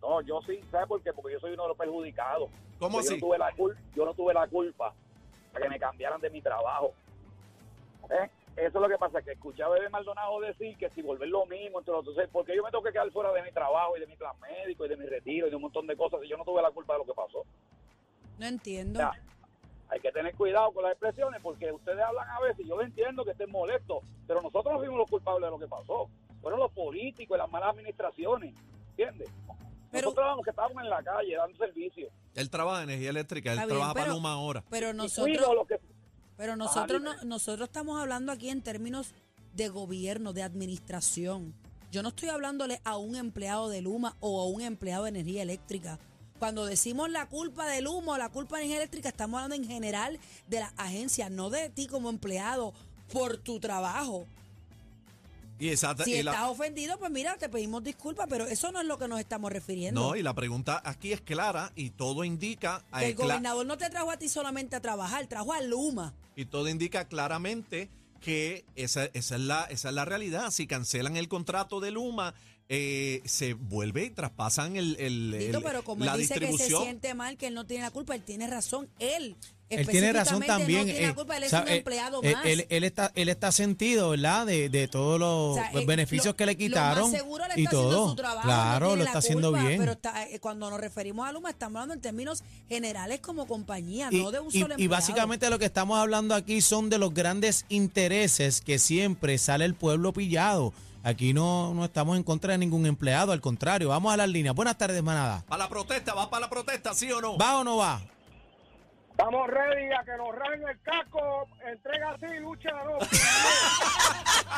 No, 0.00 0.22
yo 0.22 0.40
sí, 0.46 0.58
¿sabes 0.70 0.86
por 0.88 1.02
qué? 1.02 1.12
Porque 1.12 1.34
yo 1.34 1.40
soy 1.40 1.52
uno 1.52 1.64
de 1.64 1.68
los 1.68 1.76
perjudicados. 1.76 2.48
¿Cómo 2.78 3.00
yo 3.00 3.06
así? 3.06 3.14
No 3.16 3.20
tuve 3.26 3.36
la 3.38 3.50
cul- 3.54 3.76
yo 3.94 4.06
no 4.06 4.14
tuve 4.14 4.32
la 4.32 4.46
culpa 4.46 4.94
para 5.52 5.64
que 5.64 5.68
me 5.70 5.78
cambiaran 5.78 6.18
de 6.20 6.30
mi 6.30 6.40
trabajo. 6.40 6.94
¿Eh? 8.08 8.30
Eso 8.56 8.66
es 8.78 8.82
lo 8.82 8.88
que 8.88 8.98
pasa, 8.98 9.22
que 9.22 9.32
escuché 9.32 9.62
a 9.62 9.68
Bebé 9.68 9.88
Maldonado 9.88 10.40
decir 10.40 10.76
que 10.76 10.90
si 10.90 11.02
volver 11.02 11.28
lo 11.28 11.46
mismo, 11.46 11.78
entonces, 11.78 12.28
porque 12.30 12.54
yo 12.54 12.62
me 12.62 12.70
tengo 12.70 12.84
que 12.84 12.92
quedar 12.92 13.10
fuera 13.10 13.32
de 13.32 13.42
mi 13.42 13.52
trabajo 13.52 13.96
y 13.96 14.00
de 14.00 14.06
mi 14.06 14.16
plan 14.16 14.32
médico 14.40 14.84
y 14.84 14.88
de 14.88 14.96
mi 14.96 15.06
retiro 15.06 15.46
y 15.46 15.50
de 15.50 15.56
un 15.56 15.62
montón 15.62 15.86
de 15.86 15.96
cosas 15.96 16.20
y 16.24 16.28
yo 16.28 16.36
no 16.36 16.44
tuve 16.44 16.60
la 16.60 16.70
culpa 16.70 16.94
de 16.94 16.98
lo 16.98 17.06
que 17.06 17.14
pasó. 17.14 17.44
No 18.38 18.46
entiendo. 18.46 19.00
Hay 19.88 20.00
que 20.00 20.12
tener 20.12 20.34
cuidado 20.34 20.72
con 20.72 20.82
las 20.84 20.92
expresiones 20.92 21.40
porque 21.42 21.72
ustedes 21.72 22.00
hablan 22.00 22.28
a 22.28 22.40
veces, 22.40 22.66
yo 22.66 22.76
lo 22.76 22.82
entiendo 22.82 23.24
que 23.24 23.32
estén 23.32 23.50
molestos, 23.50 24.04
pero 24.26 24.40
nosotros 24.42 24.72
no 24.74 24.78
fuimos 24.78 24.98
los 24.98 25.10
culpables 25.10 25.42
de 25.46 25.50
lo 25.50 25.58
que 25.58 25.66
pasó. 25.66 26.08
Fueron 26.40 26.60
los 26.60 26.72
políticos 26.72 27.36
y 27.36 27.38
las 27.38 27.50
malas 27.50 27.70
administraciones, 27.70 28.54
¿entiendes? 28.90 29.30
Pero- 29.90 30.02
nosotros 30.06 30.22
éramos 30.24 30.36
los 30.38 30.44
que 30.44 30.50
estábamos 30.50 30.82
en 30.84 30.90
la 30.90 31.02
calle 31.02 31.34
dando 31.36 31.56
servicio. 31.58 32.08
Él 32.34 32.48
trabaja 32.50 32.82
en 32.84 32.90
energía 32.90 33.10
eléctrica, 33.10 33.50
él 33.52 33.56
bien, 33.58 33.68
trabaja 33.68 33.94
para 33.94 34.12
Luma 34.12 34.32
ahora. 34.34 34.62
Pero 34.70 34.90
Y 34.90 34.94
nosotros, 34.94 35.36
fuimos 35.36 35.54
los 35.56 35.66
que 35.66 35.80
pero 36.40 36.56
nosotros, 36.56 37.02
no, 37.02 37.14
nosotros 37.24 37.68
estamos 37.68 38.00
hablando 38.00 38.32
aquí 38.32 38.48
en 38.48 38.62
términos 38.62 39.08
de 39.54 39.68
gobierno, 39.68 40.32
de 40.32 40.42
administración. 40.42 41.54
Yo 41.92 42.02
no 42.02 42.08
estoy 42.08 42.30
hablándole 42.30 42.80
a 42.84 42.96
un 42.96 43.14
empleado 43.14 43.68
de 43.68 43.82
Luma 43.82 44.16
o 44.20 44.40
a 44.40 44.46
un 44.46 44.62
empleado 44.62 45.02
de 45.04 45.10
energía 45.10 45.42
eléctrica. 45.42 45.98
Cuando 46.38 46.64
decimos 46.64 47.10
la 47.10 47.26
culpa 47.28 47.66
del 47.66 47.86
humo, 47.88 48.16
la 48.16 48.30
culpa 48.30 48.56
de 48.56 48.62
energía 48.62 48.78
eléctrica, 48.78 49.10
estamos 49.10 49.36
hablando 49.42 49.62
en 49.62 49.68
general 49.70 50.18
de 50.48 50.60
las 50.60 50.72
agencias, 50.78 51.30
no 51.30 51.50
de 51.50 51.68
ti 51.68 51.86
como 51.86 52.08
empleado 52.08 52.72
por 53.12 53.36
tu 53.36 53.60
trabajo. 53.60 54.24
Y 55.58 55.68
exacta- 55.68 56.04
Si 56.04 56.14
y 56.14 56.22
la- 56.22 56.30
estás 56.30 56.48
ofendido, 56.48 56.98
pues 56.98 57.10
mira, 57.10 57.36
te 57.36 57.50
pedimos 57.50 57.84
disculpas, 57.84 58.26
pero 58.30 58.46
eso 58.46 58.72
no 58.72 58.80
es 58.80 58.86
lo 58.86 58.96
que 58.98 59.06
nos 59.08 59.20
estamos 59.20 59.52
refiriendo. 59.52 60.00
no, 60.00 60.16
y 60.16 60.22
la 60.22 60.32
pregunta 60.32 60.80
aquí 60.82 61.12
es 61.12 61.20
clara 61.20 61.70
y 61.76 61.90
todo 61.90 62.24
indica 62.24 62.82
Que 62.98 63.04
el 63.06 63.10
eh, 63.10 63.14
gobernador 63.14 63.66
no 63.66 63.76
te 63.76 63.90
trajo 63.90 64.10
a 64.10 64.16
ti 64.16 64.30
solamente 64.30 64.74
a 64.76 64.80
trabajar, 64.80 65.26
trajo 65.26 65.52
a 65.52 65.60
Luma. 65.60 66.14
Y 66.40 66.46
todo 66.46 66.68
indica 66.68 67.06
claramente 67.06 67.90
que 68.20 68.64
esa, 68.74 69.04
esa 69.12 69.34
es 69.36 69.40
la 69.42 69.64
esa 69.64 69.88
es 69.90 69.94
la 69.94 70.06
realidad. 70.06 70.50
Si 70.50 70.66
cancelan 70.66 71.16
el 71.16 71.28
contrato 71.28 71.80
de 71.80 71.90
Luma, 71.90 72.34
eh, 72.72 73.20
se 73.24 73.54
vuelve 73.54 74.04
y 74.04 74.10
traspasan 74.10 74.76
el, 74.76 74.94
el- 75.00 75.34
Tito, 75.36 75.58
el- 75.58 75.64
pero 75.64 75.82
como 75.82 76.04
la 76.04 76.14
él 76.14 76.20
dice 76.20 76.34
que 76.34 76.46
se 76.46 76.46
distribución. 76.52 76.82
siente 76.84 77.14
mal, 77.14 77.36
que 77.36 77.48
él 77.48 77.54
no 77.54 77.66
tiene 77.66 77.82
la 77.82 77.90
culpa, 77.90 78.14
él 78.14 78.22
tiene 78.22 78.46
razón. 78.46 78.88
Él, 79.00 79.34
Él 79.70 79.86
tiene 79.88 80.12
razón 80.12 80.40
también. 80.46 80.78
No 80.80 80.84
tiene 80.84 81.00
eh, 81.04 81.06
la 81.08 81.14
culpa, 81.16 81.36
él 81.36 81.42
es 81.44 81.48
o 81.48 81.50
sea, 81.50 81.62
un 81.62 81.68
eh, 81.68 81.76
empleado 81.78 82.20
eh, 82.22 82.32
más. 82.32 82.44
Él, 82.46 82.66
él 82.70 82.84
está, 82.84 83.10
él 83.16 83.28
está 83.28 83.50
sentido, 83.50 84.10
¿verdad? 84.10 84.46
De, 84.46 84.68
de 84.68 84.86
todos 84.86 85.18
los 85.18 85.28
O 85.30 85.54
sea, 85.56 85.84
beneficios 85.84 86.26
lo- 86.26 86.36
que 86.36 86.46
le 86.46 86.52
lo 86.52 86.58
quitaron 86.58 87.10
más 87.10 87.20
seguro 87.20 87.44
le 87.48 87.60
y 87.60 87.64
está 87.64 87.70
haciendo 87.76 87.90
todo. 87.96 88.08
su 88.10 88.14
trabajo, 88.16 88.42
claro, 88.46 88.90
no 88.90 88.96
lo 88.96 89.02
está 89.04 89.18
haciendo 89.18 89.50
culpa, 89.50 89.66
bien. 89.66 89.80
Pero 89.80 89.92
está- 89.92 90.28
eh, 90.28 90.38
cuando 90.38 90.70
nos 90.70 90.80
referimos 90.80 91.28
a 91.28 91.32
Luma, 91.32 91.50
estamos 91.50 91.76
hablando 91.80 91.94
en 91.94 92.00
términos 92.00 92.44
generales 92.68 93.18
como 93.20 93.46
compañía, 93.48 94.08
y, 94.12 94.18
no 94.22 94.30
de 94.30 94.38
un 94.38 94.48
y- 94.48 94.60
solo 94.60 94.74
y 94.78 94.82
empleado. 94.82 94.90
básicamente 94.90 95.50
lo 95.50 95.58
que 95.58 95.64
estamos 95.66 95.98
hablando 95.98 96.34
aquí 96.36 96.60
son 96.60 96.88
de 96.88 96.98
los 96.98 97.12
grandes 97.14 97.64
intereses 97.68 98.60
que 98.60 98.78
siempre 98.78 99.38
sale 99.38 99.64
el 99.64 99.74
pueblo 99.74 100.12
pillado. 100.12 100.72
Aquí 101.02 101.32
no, 101.32 101.72
no 101.72 101.86
estamos 101.86 102.16
en 102.16 102.22
contra 102.22 102.52
de 102.52 102.58
ningún 102.58 102.84
empleado, 102.86 103.32
al 103.32 103.40
contrario, 103.40 103.88
vamos 103.88 104.12
a 104.12 104.16
las 104.18 104.28
líneas. 104.28 104.54
Buenas 104.54 104.76
tardes, 104.76 105.02
manada. 105.02 105.42
Para 105.48 105.64
la 105.64 105.68
protesta, 105.68 106.14
¿va 106.14 106.28
para 106.28 106.42
la 106.42 106.50
protesta, 106.50 106.92
sí 106.94 107.10
o 107.10 107.20
no? 107.20 107.38
¿Va 107.38 107.58
o 107.58 107.64
no 107.64 107.78
va? 107.78 108.00
Estamos 109.10 109.48
ready 109.48 109.92
a 109.92 110.04
que 110.04 110.16
nos 110.16 110.34
rajen 110.34 110.62
el 110.68 110.80
casco, 110.80 111.46
entrega 111.70 112.10
así, 112.10 112.38
lucha 112.40 112.70
no. 112.70 112.98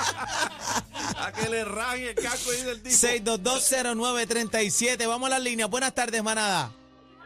A 1.18 1.33
que 1.33 1.48
le 1.48 1.64
rajen 1.64 2.09
el 2.09 2.14
casco 2.14 2.50
ahí 2.50 2.62
del 2.62 2.83
tipo. 2.83 2.94
6220937, 2.94 5.07
vamos 5.07 5.26
a 5.28 5.31
las 5.31 5.42
líneas. 5.42 5.68
Buenas 5.68 5.94
tardes, 5.94 6.22
manada. 6.22 6.70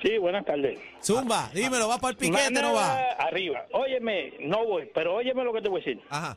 Sí, 0.02 0.18
buenas 0.18 0.44
tardes. 0.44 0.78
Zumba, 1.02 1.50
dímelo, 1.54 1.88
¿va 1.88 1.98
para 1.98 2.12
el 2.12 2.16
piquete 2.16 2.58
o 2.58 2.62
no 2.62 2.74
va? 2.74 2.98
Arriba. 3.18 3.64
Óyeme, 3.72 4.34
no 4.40 4.64
voy, 4.66 4.90
pero 4.94 5.14
óyeme 5.16 5.44
lo 5.44 5.52
que 5.52 5.62
te 5.62 5.68
voy 5.68 5.80
a 5.80 5.84
decir. 5.84 6.02
Ajá. 6.08 6.36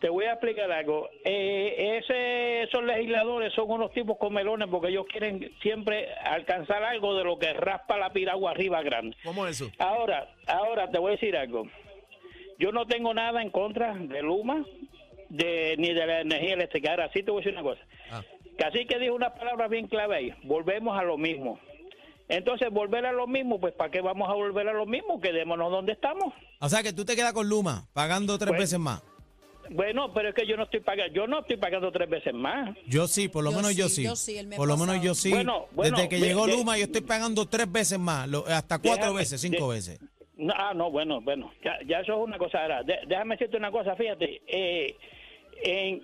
Te 0.00 0.08
voy 0.08 0.24
a 0.24 0.32
explicar 0.32 0.70
algo. 0.72 1.10
Eh, 1.24 1.98
ese, 1.98 2.62
esos 2.62 2.82
legisladores 2.82 3.52
son 3.52 3.70
unos 3.70 3.92
tipos 3.92 4.16
comelones 4.18 4.68
porque 4.70 4.88
ellos 4.88 5.04
quieren 5.10 5.52
siempre 5.60 6.08
alcanzar 6.24 6.82
algo 6.82 7.14
de 7.16 7.24
lo 7.24 7.38
que 7.38 7.52
raspa 7.52 7.98
la 7.98 8.10
piragua 8.10 8.52
arriba 8.52 8.82
grande. 8.82 9.14
¿Cómo 9.22 9.46
es 9.46 9.60
eso? 9.60 9.70
Ahora, 9.78 10.34
ahora 10.46 10.90
te 10.90 10.98
voy 10.98 11.10
a 11.10 11.12
decir 11.16 11.36
algo. 11.36 11.66
Yo 12.58 12.72
no 12.72 12.86
tengo 12.86 13.12
nada 13.12 13.42
en 13.42 13.50
contra 13.50 13.94
de 13.94 14.22
Luma 14.22 14.64
de, 15.28 15.74
ni 15.78 15.92
de 15.92 16.06
la 16.06 16.20
energía 16.20 16.54
eléctrica. 16.54 16.90
Ahora 16.92 17.10
sí 17.12 17.22
te 17.22 17.30
voy 17.30 17.42
a 17.42 17.44
decir 17.44 17.58
una 17.58 17.62
cosa. 17.70 17.82
Ah. 18.10 18.22
Casi 18.58 18.86
que 18.86 18.98
dijo 18.98 19.14
una 19.14 19.34
palabra 19.34 19.68
bien 19.68 19.86
clave 19.86 20.16
ahí. 20.16 20.34
Volvemos 20.44 20.98
a 20.98 21.02
lo 21.02 21.18
mismo. 21.18 21.58
Entonces, 22.28 22.70
volver 22.70 23.04
a 23.06 23.12
lo 23.12 23.26
mismo, 23.26 23.58
pues 23.58 23.74
¿para 23.74 23.90
qué 23.90 24.00
vamos 24.00 24.28
a 24.30 24.34
volver 24.34 24.68
a 24.68 24.72
lo 24.72 24.86
mismo? 24.86 25.20
Quedémonos 25.20 25.70
donde 25.70 25.92
estamos. 25.92 26.32
O 26.60 26.68
sea 26.68 26.82
que 26.82 26.92
tú 26.92 27.04
te 27.04 27.16
quedas 27.16 27.32
con 27.32 27.48
Luma, 27.48 27.88
pagando 27.92 28.38
tres 28.38 28.50
Pues- 28.50 28.60
veces 28.60 28.78
más. 28.78 29.02
Bueno, 29.72 30.12
pero 30.12 30.30
es 30.30 30.34
que 30.34 30.46
yo 30.46 30.56
no 30.56 30.64
estoy 30.64 30.80
pagando, 30.80 31.14
yo 31.14 31.26
no 31.28 31.40
estoy 31.40 31.56
pagando 31.56 31.92
tres 31.92 32.10
veces 32.10 32.34
más. 32.34 32.76
Yo 32.86 33.06
sí, 33.06 33.28
por 33.28 33.44
lo 33.44 33.50
Yo 33.52 33.56
menos 33.58 33.76
yo 33.76 33.88
sí, 33.88 34.02
yo 34.02 34.16
sí, 34.16 34.36
el 34.36 34.48
mes 34.48 34.58
por 34.58 34.66
lo 34.66 34.76
menos 34.76 35.00
yo 35.00 35.14
sí. 35.14 35.30
Bueno, 35.30 35.66
bueno, 35.72 35.96
Desde 35.96 36.08
que 36.08 36.18
ve- 36.20 36.26
llegó 36.26 36.46
Luma, 36.48 36.76
yo 36.76 36.84
estoy 36.84 37.02
pagando 37.02 37.46
tres 37.46 37.70
veces 37.70 37.98
más, 37.98 38.28
lo- 38.28 38.44
hasta 38.46 38.78
cuatro 38.80 39.04
Déjame- 39.12 39.18
veces, 39.18 39.40
cinco 39.40 39.70
de- 39.70 39.76
veces. 39.76 40.00
No, 40.36 40.52
ah, 40.56 40.72
no, 40.74 40.90
bueno, 40.90 41.20
bueno, 41.20 41.52
ya, 41.64 41.78
ya 41.86 42.00
eso 42.00 42.14
es 42.14 42.18
una 42.26 42.36
cosa. 42.38 42.62
Ahora, 42.62 42.82
de- 42.82 42.98
déjame 43.06 43.36
decirte 43.36 43.56
una 43.58 43.70
cosa, 43.70 43.94
fíjate, 43.94 44.42
eh, 44.48 44.96
en, 45.62 46.02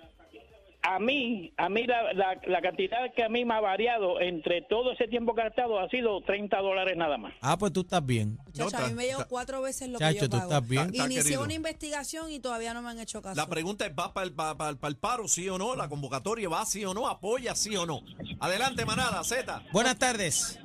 a 0.83 0.99
mí, 0.99 1.51
a 1.57 1.67
mí 1.69 1.85
la, 1.85 2.13
la, 2.13 2.39
la 2.47 2.61
cantidad 2.61 3.11
que 3.13 3.23
a 3.23 3.29
mí 3.29 3.43
me 3.43 3.55
ha 3.55 3.59
variado 3.59 4.21
entre 4.21 4.61
todo 4.61 4.93
ese 4.93 5.07
tiempo 5.07 5.33
gastado 5.33 5.79
ha 5.79 5.89
sido 5.89 6.21
30 6.21 6.57
dólares 6.59 6.95
nada 6.95 7.17
más. 7.17 7.33
Ah, 7.41 7.57
pues 7.57 7.73
tú 7.73 7.81
estás 7.81 8.05
bien. 8.05 8.37
Muchacho, 8.45 8.77
No, 8.77 8.85
a 8.85 8.87
mí 8.87 8.93
me 8.93 9.05
llegó 9.05 9.25
cuatro 9.27 9.61
veces 9.61 9.89
lo 9.89 9.97
que 9.99 10.05
Chacho, 10.05 10.21
yo 10.21 10.29
tú 10.29 10.37
pago. 10.37 10.51
estás 10.53 10.69
bien. 10.69 10.85
Está 10.91 11.05
Inicié 11.05 11.23
querido. 11.23 11.43
una 11.43 11.53
investigación 11.53 12.31
y 12.31 12.39
todavía 12.39 12.73
no 12.73 12.81
me 12.81 12.89
han 12.89 12.99
hecho 12.99 13.21
caso. 13.21 13.35
La 13.35 13.47
pregunta 13.47 13.85
es, 13.85 13.91
¿va 13.91 14.13
para 14.13 14.25
el, 14.27 14.33
pa- 14.33 14.55
pa- 14.57 14.75
pa 14.75 14.87
el 14.87 14.95
paro, 14.97 15.27
sí 15.27 15.49
o 15.49 15.57
no? 15.57 15.75
¿La 15.75 15.89
convocatoria 15.89 16.47
va, 16.47 16.63
sí 16.65 16.85
o 16.85 16.93
no? 16.93 17.07
¿Apoya, 17.09 17.53
sí 17.55 17.75
o 17.75 17.85
no? 17.85 18.01
Adelante, 18.39 18.85
manada, 18.85 19.23
Z. 19.23 19.63
Buenas 19.73 19.97
tardes. 19.99 20.59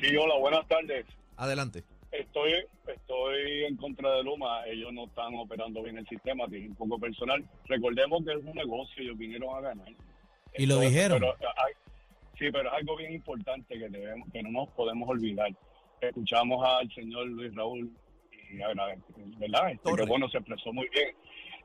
Sí, 0.00 0.16
hola, 0.16 0.36
buenas 0.38 0.66
tardes. 0.68 1.04
Adelante. 1.36 1.84
Estoy, 2.12 2.52
estoy 2.86 3.64
en 3.64 3.76
contra 3.76 4.10
de 4.16 4.22
Luma. 4.22 4.64
Ellos 4.66 4.92
no 4.92 5.04
están 5.06 5.34
operando 5.34 5.82
bien 5.82 5.98
el 5.98 6.06
sistema, 6.08 6.46
tienen 6.48 6.74
poco 6.74 6.98
personal. 6.98 7.44
Recordemos 7.66 8.24
que 8.24 8.32
es 8.32 8.44
un 8.44 8.54
negocio, 8.54 9.02
ellos 9.02 9.18
vinieron 9.18 9.54
a 9.56 9.60
ganar. 9.60 9.88
Y 10.56 10.66
lo 10.66 10.78
dijeron. 10.80 11.18
Pero 11.20 11.32
hay- 11.56 11.74
sí, 12.38 12.50
pero 12.52 12.68
es 12.68 12.74
algo 12.74 12.96
bien 12.96 13.12
importante 13.12 13.78
que 13.78 13.88
debemos, 13.88 14.28
que 14.32 14.42
no 14.42 14.50
nos 14.50 14.68
podemos 14.70 15.08
olvidar. 15.08 15.50
Escuchamos 16.00 16.64
al 16.66 16.90
señor 16.92 17.26
Luis 17.26 17.54
Raúl 17.54 17.90
y 18.52 18.62
agradezco, 18.62 19.12
¿verdad? 19.38 19.72
Este, 19.72 19.90
que 19.96 20.02
bueno, 20.06 20.28
se 20.28 20.38
expresó 20.38 20.72
muy 20.72 20.88
bien. 20.90 21.08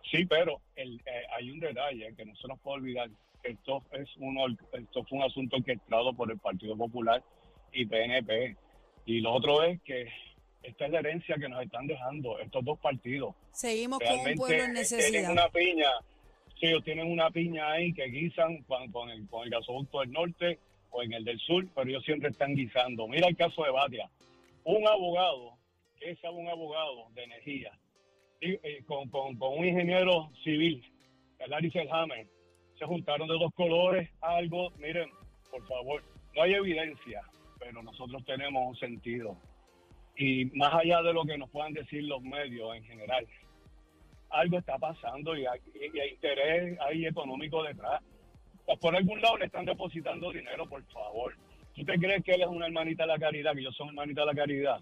Sí, 0.10 0.26
pero 0.26 0.60
el, 0.76 0.96
eh, 1.06 1.24
hay 1.38 1.52
un 1.52 1.60
detalle 1.60 2.14
que 2.16 2.26
no 2.26 2.36
se 2.36 2.48
nos 2.48 2.60
puede 2.60 2.78
olvidar. 2.78 3.10
Esto 3.44 3.84
es 3.92 4.10
uno, 4.18 4.46
esto 4.74 5.04
fue 5.06 5.20
un 5.20 5.24
asunto 5.24 5.58
orquestado 5.58 6.14
por 6.14 6.32
el 6.32 6.40
Partido 6.40 6.76
Popular 6.76 7.24
y 7.72 7.86
PNP. 7.86 8.56
Y 9.06 9.20
lo 9.22 9.34
otro 9.34 9.64
es 9.64 9.80
que 9.82 10.08
esta 10.64 10.86
es 10.86 10.92
la 10.92 11.00
herencia 11.00 11.36
que 11.38 11.50
nos 11.50 11.64
están 11.64 11.88
dejando 11.88 12.40
estos 12.40 12.64
dos 12.64 12.80
partidos. 12.80 13.36
Seguimos 13.52 14.00
con 14.00 14.20
un 14.20 14.36
pueblo 14.36 14.44
en 14.44 14.46
tienen 14.46 14.74
necesidad. 14.74 15.32
una 15.32 15.50
piña, 15.50 15.90
sí, 16.60 16.68
ellos 16.68 16.84
tienen 16.84 17.12
una 17.12 17.30
piña 17.32 17.72
ahí 17.72 17.94
que 17.94 18.06
guisan 18.06 18.64
con, 18.64 18.92
con 18.92 19.10
el, 19.10 19.28
con 19.28 19.44
el 19.44 19.50
gasoducto 19.50 20.02
del 20.02 20.12
norte 20.12 20.60
o 20.92 21.04
en 21.04 21.14
el 21.14 21.24
del 21.24 21.40
sur, 21.40 21.68
pero 21.74 21.90
ellos 21.90 22.04
siempre 22.04 22.30
están 22.30 22.56
guisando. 22.56 23.08
Mira 23.08 23.28
el 23.28 23.36
caso 23.36 23.64
de 23.64 23.72
Batia, 23.72 24.10
un 24.64 24.88
abogado, 24.88 25.58
que 26.00 26.12
es 26.12 26.20
un 26.24 26.48
abogado 26.48 27.10
de 27.14 27.24
energía, 27.24 27.72
y, 28.40 28.52
eh, 28.52 28.84
con, 28.86 29.10
con, 29.10 29.38
con 29.38 29.58
un 29.58 29.66
ingeniero 29.66 30.32
civil, 30.44 30.84
Larry 31.48 31.72
Selhammer, 31.72 32.28
se 32.78 32.86
juntaron 32.86 33.28
de 33.28 33.36
dos 33.36 33.54
colores, 33.56 34.10
algo, 34.22 34.72
miren, 34.78 35.10
por 35.50 35.66
favor, 35.68 36.04
no 36.36 36.42
hay 36.42 36.54
evidencia, 36.54 37.22
pero 37.60 37.82
nosotros 37.84 38.24
tenemos 38.26 38.68
un 38.68 38.76
sentido. 38.76 39.38
Y 40.22 40.46
más 40.54 40.72
allá 40.76 41.02
de 41.02 41.14
lo 41.14 41.26
que 41.26 41.36
nos 41.36 41.50
puedan 41.50 41.74
decir 41.74 42.04
los 42.04 42.22
medios 42.22 42.76
en 42.76 42.84
general, 42.84 43.26
algo 44.30 44.60
está 44.60 44.78
pasando 44.78 45.36
y 45.36 45.48
hay, 45.48 45.60
hay 46.00 46.10
interés 46.12 46.80
ahí 46.80 47.08
económico 47.08 47.64
detrás. 47.64 48.04
Pues 48.64 48.78
por 48.78 48.96
algún 48.96 49.20
lado 49.20 49.38
le 49.38 49.46
están 49.46 49.66
depositando 49.66 50.32
dinero, 50.32 50.70
por 50.70 50.84
favor. 50.92 51.36
¿Tú 51.74 51.84
te 51.84 51.98
crees 51.98 52.24
que 52.24 52.34
él 52.34 52.42
es 52.44 52.48
una 52.48 52.68
hermanita 52.68 53.02
de 53.04 53.08
la 53.08 53.18
caridad, 53.18 53.56
que 53.56 53.64
yo 53.64 53.72
soy 53.72 53.88
hermanita 53.88 54.22
de 54.22 54.28
la 54.28 54.36
caridad? 54.36 54.80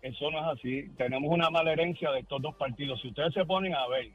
Eso 0.00 0.30
no 0.30 0.38
es 0.38 0.58
así. 0.58 0.88
Tenemos 0.96 1.30
una 1.30 1.50
mala 1.50 1.72
herencia 1.72 2.10
de 2.12 2.20
estos 2.20 2.40
dos 2.40 2.54
partidos. 2.54 3.02
Si 3.02 3.08
ustedes 3.08 3.34
se 3.34 3.44
ponen 3.44 3.74
a 3.74 3.86
ver 3.88 4.08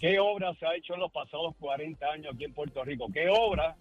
qué 0.00 0.20
obra 0.20 0.54
se 0.54 0.66
ha 0.66 0.76
hecho 0.76 0.94
en 0.94 1.00
los 1.00 1.10
pasados 1.10 1.56
40 1.58 2.06
años 2.06 2.32
aquí 2.32 2.44
en 2.44 2.54
Puerto 2.54 2.84
Rico, 2.84 3.08
qué 3.12 3.28
obra, 3.28 3.74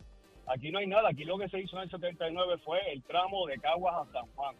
aquí 0.47 0.71
no 0.71 0.79
hay 0.79 0.87
nada. 0.87 1.09
Aquí 1.09 1.23
lo 1.23 1.37
que 1.37 1.49
se 1.49 1.61
hizo 1.61 1.77
en 1.77 1.83
el 1.83 1.91
79 1.91 2.57
fue 2.65 2.79
el 2.91 3.03
tramo 3.03 3.45
de 3.45 3.59
Caguas 3.59 4.07
a 4.07 4.11
San 4.11 4.25
Juan, 4.33 4.55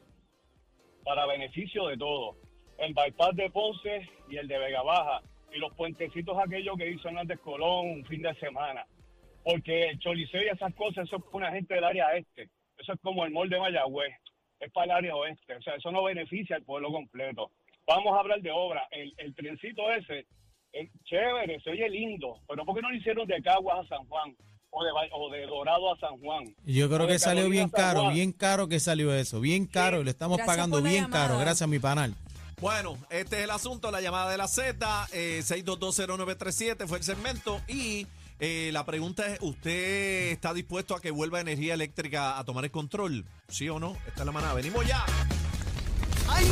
para 1.03 1.25
beneficio 1.25 1.87
de 1.87 1.97
todos. 1.97 2.37
El 2.77 2.93
bypass 2.93 3.35
de 3.35 3.49
Ponce 3.49 4.09
y 4.29 4.37
el 4.37 4.47
de 4.47 4.57
Vega 4.57 4.81
Baja, 4.81 5.21
y 5.53 5.59
los 5.59 5.73
puentecitos 5.75 6.37
aquellos 6.37 6.77
que 6.77 6.89
hizo 6.89 7.07
Hernández 7.07 7.39
Colón 7.39 7.89
un 7.89 8.05
fin 8.05 8.21
de 8.21 8.33
semana. 8.35 8.85
Porque 9.43 9.89
el 9.89 9.99
Choliseo 9.99 10.41
y 10.41 10.47
esas 10.47 10.73
cosas, 10.73 11.05
eso 11.05 11.17
es 11.17 11.23
una 11.31 11.51
gente 11.51 11.75
del 11.75 11.83
área 11.83 12.15
este. 12.15 12.49
Eso 12.77 12.93
es 12.93 12.99
como 13.01 13.25
el 13.25 13.31
mall 13.31 13.49
de 13.49 13.59
Mayagüez. 13.59 14.15
Es 14.59 14.71
para 14.71 14.85
el 14.85 14.91
área 14.91 15.15
oeste. 15.15 15.55
O 15.55 15.61
sea, 15.61 15.75
eso 15.75 15.91
no 15.91 16.03
beneficia 16.03 16.55
al 16.55 16.63
pueblo 16.63 16.91
completo. 16.91 17.51
Vamos 17.85 18.15
a 18.15 18.21
hablar 18.21 18.41
de 18.41 18.51
obra. 18.51 18.87
El, 18.91 19.13
el 19.17 19.35
trencito 19.35 19.91
ese, 19.91 20.25
es 20.71 20.89
chévere, 21.03 21.59
se 21.59 21.71
oye 21.71 21.89
lindo. 21.89 22.39
Pero 22.47 22.65
¿por 22.65 22.75
qué 22.75 22.81
no 22.81 22.89
lo 22.89 22.95
hicieron 22.95 23.27
de 23.27 23.41
Caguas 23.41 23.85
a 23.85 23.97
San 23.97 24.07
Juan? 24.07 24.35
O 24.75 24.83
de, 24.83 24.91
Ba- 24.91 25.15
o 25.15 25.29
de 25.29 25.45
Dorado 25.45 25.93
a 25.93 25.99
San 25.99 26.17
Juan. 26.19 26.55
Yo 26.65 26.89
creo 26.89 27.05
que 27.07 27.19
salió 27.19 27.47
bien 27.49 27.69
caro, 27.69 28.09
bien 28.11 28.31
caro 28.31 28.67
que 28.67 28.79
salió 28.79 29.13
eso, 29.13 29.39
bien 29.39 29.65
caro, 29.67 30.01
y 30.01 30.03
lo 30.03 30.09
estamos 30.09 30.37
Gracias 30.37 30.55
pagando 30.55 30.81
bien 30.81 31.03
llamada. 31.03 31.27
caro, 31.27 31.39
gracias 31.39 31.61
a 31.63 31.67
mi 31.67 31.77
panal. 31.79 32.15
Bueno, 32.59 32.97
este 33.09 33.37
es 33.39 33.43
el 33.43 33.51
asunto, 33.51 33.91
la 33.91 34.01
llamada 34.01 34.31
de 34.31 34.37
la 34.37 34.47
Z, 34.47 35.07
eh, 35.11 35.41
6220937 35.43 36.87
fue 36.87 36.97
el 36.97 37.03
segmento 37.03 37.61
y 37.67 38.07
eh, 38.39 38.71
la 38.73 38.83
pregunta 38.85 39.27
es, 39.27 39.37
¿usted 39.41 40.31
está 40.31 40.53
dispuesto 40.53 40.95
a 40.95 41.01
que 41.01 41.11
vuelva 41.11 41.39
energía 41.41 41.73
eléctrica 41.75 42.39
a 42.39 42.43
tomar 42.43 42.63
el 42.63 42.71
control? 42.71 43.25
¿Sí 43.49 43.69
o 43.69 43.79
no? 43.79 43.95
Esta 44.07 44.21
es 44.21 44.25
la 44.25 44.31
manada. 44.31 44.53
Venimos 44.55 44.87
ya. 44.87 45.05
¡Ay! 46.29 46.47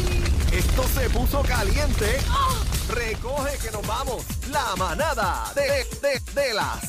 Esto 0.53 0.83
se 0.83 1.09
puso 1.09 1.41
caliente. 1.43 2.17
Recoge 2.89 3.57
que 3.63 3.71
nos 3.71 3.85
vamos. 3.87 4.23
La 4.49 4.75
manada 4.75 5.51
de, 5.55 5.61
de, 5.61 6.19
de 6.41 6.53
la 6.53 6.79